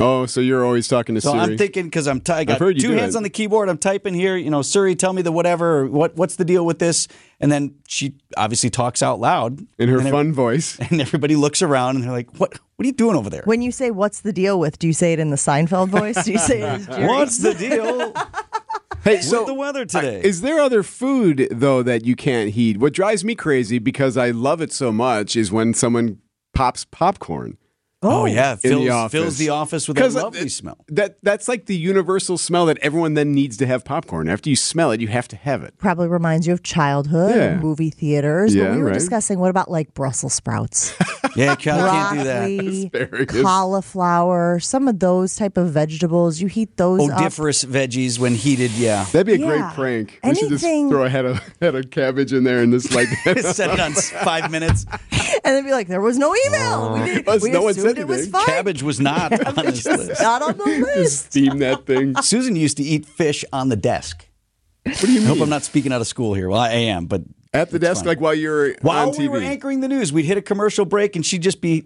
Oh, 0.00 0.26
so 0.26 0.40
you're 0.40 0.64
always 0.64 0.88
talking 0.88 1.14
to 1.14 1.20
So 1.20 1.32
Siri? 1.32 1.42
I'm 1.42 1.58
thinking 1.58 1.84
because 1.84 2.08
I'm 2.08 2.20
ty- 2.20 2.38
I 2.38 2.44
got 2.44 2.58
heard 2.58 2.78
two 2.80 2.92
hands 2.92 3.14
it. 3.14 3.18
on 3.18 3.22
the 3.22 3.30
keyboard. 3.30 3.68
I'm 3.68 3.78
typing 3.78 4.14
here. 4.14 4.36
You 4.36 4.50
know, 4.50 4.62
Siri, 4.62 4.94
tell 4.96 5.12
me 5.12 5.22
the 5.22 5.32
whatever. 5.32 5.80
Or 5.80 5.86
what 5.86 6.16
What's 6.16 6.36
the 6.36 6.44
deal 6.44 6.64
with 6.64 6.78
this? 6.78 7.06
And 7.38 7.52
then 7.52 7.74
she 7.86 8.14
obviously 8.36 8.70
talks 8.70 9.02
out 9.02 9.20
loud 9.20 9.60
in 9.78 9.88
her 9.88 9.98
and 9.98 10.06
ev- 10.08 10.12
fun 10.12 10.32
voice, 10.32 10.78
and 10.90 11.00
everybody 11.00 11.36
looks 11.36 11.62
around 11.62 11.96
and 11.96 12.04
they're 12.04 12.12
like, 12.12 12.30
"What? 12.38 12.58
What 12.76 12.84
are 12.84 12.86
you 12.86 12.92
doing 12.92 13.16
over 13.16 13.30
there?" 13.30 13.42
When 13.44 13.62
you 13.62 13.72
say 13.72 13.90
"What's 13.90 14.20
the 14.22 14.32
deal 14.32 14.58
with?" 14.58 14.78
Do 14.78 14.86
you 14.86 14.92
say 14.92 15.12
it 15.12 15.18
in 15.18 15.30
the 15.30 15.36
Seinfeld 15.36 15.88
voice? 15.88 16.24
Do 16.24 16.32
you 16.32 16.38
say 16.38 16.62
it? 16.62 16.88
What's 17.06 17.38
the 17.38 17.54
deal? 17.54 18.14
Hey, 19.02 19.16
with 19.16 19.24
so 19.24 19.46
the 19.46 19.54
weather 19.54 19.86
today. 19.86 20.20
Is 20.22 20.42
there 20.42 20.58
other 20.60 20.82
food 20.82 21.48
though 21.50 21.82
that 21.82 22.04
you 22.04 22.14
can't 22.14 22.50
heat? 22.50 22.76
What 22.76 22.92
drives 22.92 23.24
me 23.24 23.34
crazy 23.34 23.78
because 23.78 24.18
I 24.18 24.30
love 24.30 24.60
it 24.60 24.74
so 24.74 24.92
much 24.92 25.36
is 25.36 25.50
when 25.50 25.72
someone 25.72 26.18
pops 26.52 26.84
popcorn. 26.84 27.56
Oh, 28.02 28.24
yeah, 28.24 28.56
fills- 28.56 28.82
the 28.84 28.88
office. 28.90 29.12
fills 29.20 29.36
the 29.36 29.48
office 29.50 29.86
with 29.88 29.98
a 29.98 30.00
'Cause, 30.00 30.16
uh, 30.16 30.22
lovely 30.24 30.48
smell. 30.48 30.78
That 30.88 31.18
that's 31.22 31.48
like 31.48 31.66
the 31.66 31.76
universal 31.76 32.38
smell 32.38 32.64
that 32.66 32.78
everyone 32.80 33.12
then 33.14 33.32
needs 33.32 33.58
to 33.58 33.66
have 33.66 33.84
popcorn. 33.84 34.26
After 34.28 34.48
you 34.48 34.56
smell 34.56 34.90
it, 34.90 35.00
you 35.02 35.08
have 35.08 35.28
to 35.28 35.36
have 35.36 35.62
it. 35.62 35.74
Probably 35.76 36.08
reminds 36.08 36.46
you 36.46 36.54
of 36.54 36.62
childhood 36.62 37.34
Yeah. 37.36 37.42
and 37.42 37.62
movie 37.62 37.90
theaters. 37.90 38.54
Yeah, 38.54 38.68
but 38.68 38.72
we 38.72 38.78
were 38.78 38.84
right. 38.86 38.94
discussing 38.94 39.38
what 39.38 39.50
about 39.50 39.70
like 39.70 39.92
Brussels 39.94 40.32
sprouts? 40.34 40.94
Yeah, 41.36 41.54
can't 41.54 41.78
do 42.18 42.24
that. 42.24 42.48
Broccoli, 42.48 42.90
Asparagus. 42.92 43.42
cauliflower, 43.42 44.58
some 44.58 44.88
of 44.88 44.98
those 44.98 45.36
type 45.36 45.56
of 45.56 45.70
vegetables. 45.70 46.40
You 46.40 46.48
heat 46.48 46.76
those 46.76 47.08
up. 47.08 47.18
Odiferous 47.20 47.64
veggies 47.64 48.18
when 48.18 48.34
heated, 48.34 48.72
yeah. 48.72 49.04
That'd 49.12 49.26
be 49.28 49.34
a 49.34 49.38
Yeah. 49.38 49.46
great 49.46 49.74
prank. 49.74 50.18
We 50.24 50.34
should 50.34 50.48
just 50.48 50.64
Anything- 50.64 50.90
throw 50.90 51.04
a 51.04 51.08
head 51.08 51.24
of 51.26 51.40
head 51.60 51.76
of 51.76 51.88
cabbage 51.90 52.32
in 52.32 52.42
there 52.42 52.58
and 52.62 52.72
just 52.72 52.92
like 52.92 53.06
Set 53.42 53.70
it 53.70 53.78
on 53.78 53.92
five 53.92 54.50
minutes. 54.50 54.84
and 55.12 55.40
then 55.44 55.64
be 55.64 55.70
like, 55.70 55.86
there 55.86 56.00
was 56.00 56.18
no 56.18 56.34
email. 56.46 56.94
we 56.94 57.04
did, 57.14 57.28
Us- 57.28 57.42
we 57.42 57.50
no 57.50 57.62
one 57.62 57.70
assumed 57.70 57.89
said 57.94 57.98
it 57.98 58.08
was 58.08 58.28
fine. 58.28 58.46
Cabbage 58.46 58.82
was 58.82 59.00
not 59.00 59.32
on 59.58 59.64
this 59.66 59.84
list. 59.86 60.20
Not 60.22 60.42
on 60.42 60.56
the 60.56 60.64
list. 60.96 61.26
steam 61.26 61.58
that 61.58 61.86
thing. 61.86 62.14
Susan 62.22 62.56
used 62.56 62.76
to 62.78 62.82
eat 62.82 63.06
fish 63.06 63.44
on 63.52 63.68
the 63.68 63.76
desk. 63.76 64.26
What 64.84 64.98
do 65.00 65.12
you 65.12 65.20
I 65.20 65.24
hope 65.24 65.34
mean? 65.36 65.42
I'm 65.44 65.50
not 65.50 65.62
speaking 65.62 65.92
out 65.92 66.00
of 66.00 66.06
school 66.06 66.34
here. 66.34 66.48
Well, 66.48 66.60
I 66.60 66.70
am, 66.70 67.06
but 67.06 67.22
At 67.52 67.70
the 67.70 67.76
it's 67.76 67.82
desk, 67.84 68.00
fine. 68.00 68.08
like 68.08 68.20
while 68.20 68.34
you're 68.34 68.74
while 68.82 69.08
on 69.08 69.14
TV. 69.14 69.18
we 69.20 69.28
were 69.28 69.40
anchoring 69.40 69.80
the 69.80 69.88
news, 69.88 70.12
we'd 70.12 70.24
hit 70.24 70.38
a 70.38 70.42
commercial 70.42 70.84
break, 70.86 71.16
and 71.16 71.24
she'd 71.26 71.42
just 71.42 71.60
be 71.60 71.84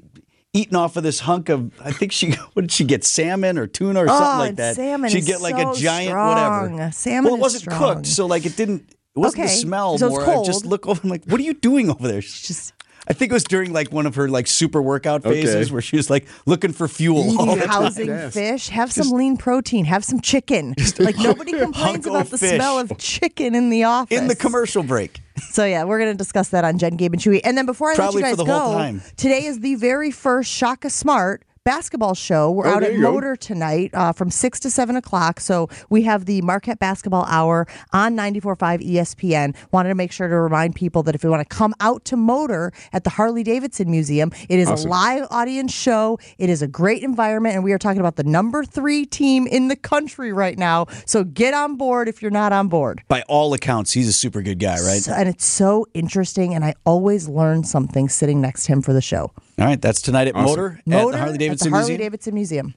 eating 0.52 0.76
off 0.76 0.96
of 0.96 1.02
this 1.02 1.18
hunk 1.20 1.48
of. 1.48 1.72
I 1.84 1.90
think 1.90 2.12
she 2.12 2.30
what 2.52 2.62
did 2.62 2.70
she 2.72 2.84
get? 2.84 3.02
Salmon 3.02 3.58
or 3.58 3.66
tuna 3.66 4.00
or 4.04 4.06
Oh, 4.08 4.16
something 4.18 4.38
like 4.38 4.48
and 4.50 4.56
that. 4.58 4.76
salmon 4.76 5.10
She'd 5.10 5.18
is 5.18 5.26
get 5.26 5.40
like 5.40 5.56
so 5.56 5.72
a 5.72 5.74
giant 5.76 6.10
strong. 6.10 6.72
whatever. 6.72 6.92
Salmon 6.92 7.24
well, 7.24 7.34
it 7.34 7.38
is 7.38 7.42
wasn't 7.42 7.62
strong. 7.62 7.94
cooked, 7.96 8.06
so 8.06 8.26
like 8.26 8.46
it 8.46 8.56
didn't. 8.56 8.82
It 8.90 9.18
wasn't 9.18 9.42
Okay, 9.44 9.52
the 9.52 9.58
smell 9.58 9.98
so 9.98 10.06
it's 10.06 10.12
more. 10.16 10.22
I 10.28 10.44
just 10.44 10.62
cold. 10.62 10.66
look 10.70 10.86
over. 10.86 11.00
I'm 11.02 11.10
like, 11.10 11.24
what 11.26 11.40
are 11.40 11.44
you 11.44 11.54
doing 11.54 11.90
over 11.90 12.06
there? 12.06 12.20
She's 12.22 12.42
just. 12.42 12.72
I 13.06 13.12
think 13.12 13.30
it 13.30 13.34
was 13.34 13.44
during 13.44 13.72
like 13.72 13.92
one 13.92 14.06
of 14.06 14.14
her 14.14 14.28
like 14.28 14.46
super 14.46 14.80
workout 14.80 15.24
Okay. 15.26 15.42
phases 15.42 15.70
where 15.70 15.82
she 15.82 15.96
was 15.96 16.08
like 16.10 16.26
looking 16.46 16.72
for 16.72 16.88
fuel. 16.88 17.38
all 17.38 17.54
the 17.56 17.66
housing 17.68 18.06
Yes. 18.08 18.34
fish. 18.34 18.68
Have 18.68 18.90
some 18.92 19.10
lean 19.10 19.36
protein. 19.36 19.84
Have 19.84 20.04
some 20.04 20.20
chicken. 20.20 20.74
Like 20.98 21.18
nobody 21.18 21.52
complains 21.58 22.06
about 22.06 22.26
the 22.26 22.38
fish. 22.38 22.54
smell 22.56 22.78
of 22.78 22.96
chicken 22.98 23.54
in 23.54 23.68
the 23.70 23.84
office. 23.84 24.16
in 24.18 24.28
the 24.28 24.36
commercial 24.36 24.82
break. 24.82 25.20
So 25.50 25.64
yeah, 25.64 25.84
we're 25.84 25.98
going 25.98 26.12
to 26.12 26.16
discuss 26.16 26.48
that 26.50 26.64
on 26.64 26.78
Jen, 26.78 26.96
Gabe, 26.96 27.12
and 27.12 27.20
Chewy. 27.20 27.40
And 27.44 27.58
then 27.58 27.66
before 27.66 27.90
I 27.90 27.96
Probably 27.96 28.22
let 28.22 28.28
for 28.28 28.30
you 28.30 28.36
the 28.36 28.44
guys 28.44 28.60
whole 28.60 28.72
go, 28.72 28.78
time. 28.78 29.02
today 29.16 29.44
is 29.44 29.60
the 29.60 29.74
very 29.74 30.10
first 30.10 30.50
Shaka 30.50 30.88
Smart 30.90 31.42
basketball 31.64 32.14
show. 32.14 32.50
We're 32.50 32.66
Oh, 32.66 32.74
out 32.74 32.82
at 32.82 32.92
you 32.92 33.00
go. 33.00 33.12
Motor 33.12 33.36
tonight 33.36 33.90
uh, 33.94 34.12
from 34.12 34.30
6 34.30 34.60
to 34.60 34.70
7 34.70 34.96
o'clock. 34.96 35.40
So 35.40 35.68
we 35.88 36.02
have 36.02 36.26
the 36.26 36.42
Marquette 36.42 36.78
Basketball 36.78 37.24
Hour 37.24 37.66
on 37.92 38.14
94.5 38.16 38.86
ESPN. 38.86 39.56
Wanted 39.72 39.88
to 39.88 39.94
make 39.94 40.12
sure 40.12 40.28
to 40.28 40.36
remind 40.36 40.74
people 40.74 41.02
that 41.04 41.14
if 41.14 41.24
you 41.24 41.30
want 41.30 41.48
to 41.48 41.54
come 41.56 41.74
out 41.80 42.04
to 42.06 42.16
Motor 42.16 42.72
at 42.92 43.04
the 43.04 43.10
Harley 43.10 43.42
Davidson 43.42 43.90
Museum, 43.90 44.30
it 44.48 44.58
is 44.58 44.68
Awesome. 44.68 44.88
a 44.88 44.90
live 44.90 45.26
audience 45.30 45.72
show. 45.72 46.18
It 46.38 46.50
is 46.50 46.60
a 46.62 46.68
great 46.68 47.02
environment, 47.02 47.54
and 47.54 47.64
we 47.64 47.72
are 47.72 47.78
talking 47.78 48.00
about 48.00 48.16
the 48.16 48.24
number 48.24 48.64
three 48.64 49.06
team 49.06 49.46
in 49.46 49.68
the 49.68 49.76
country 49.76 50.32
right 50.32 50.58
now. 50.58 50.86
So 51.06 51.24
get 51.24 51.54
on 51.54 51.76
board 51.76 52.08
if 52.08 52.20
you're 52.20 52.30
not 52.30 52.52
on 52.52 52.68
board. 52.68 53.02
By 53.08 53.22
all 53.22 53.54
accounts, 53.54 53.92
he's 53.92 54.08
a 54.08 54.12
super 54.12 54.42
good 54.42 54.58
guy, 54.58 54.74
right? 54.82 55.00
So- 55.02 55.12
and 55.14 55.28
it's 55.28 55.44
so 55.46 55.86
interesting, 55.94 56.54
and 56.54 56.64
I 56.64 56.74
always 56.84 57.28
learn 57.28 57.64
something 57.64 58.08
sitting 58.08 58.40
next 58.40 58.64
to 58.66 58.72
him 58.72 58.82
for 58.82 58.92
the 58.92 59.00
show. 59.02 59.30
All 59.58 59.66
right, 59.66 59.80
that's 59.80 60.02
tonight 60.02 60.28
at 60.28 60.34
Awesome. 60.34 60.46
Motor, 60.46 60.80
at 60.86 61.12
the 61.12 61.18
Harley 61.18 61.38
Davidson 61.38 61.68
at 61.68 61.70
the 61.70 61.76
Harley 61.76 61.90
Museum. 61.90 61.98
Davidson 61.98 62.34
Museum. 62.34 62.74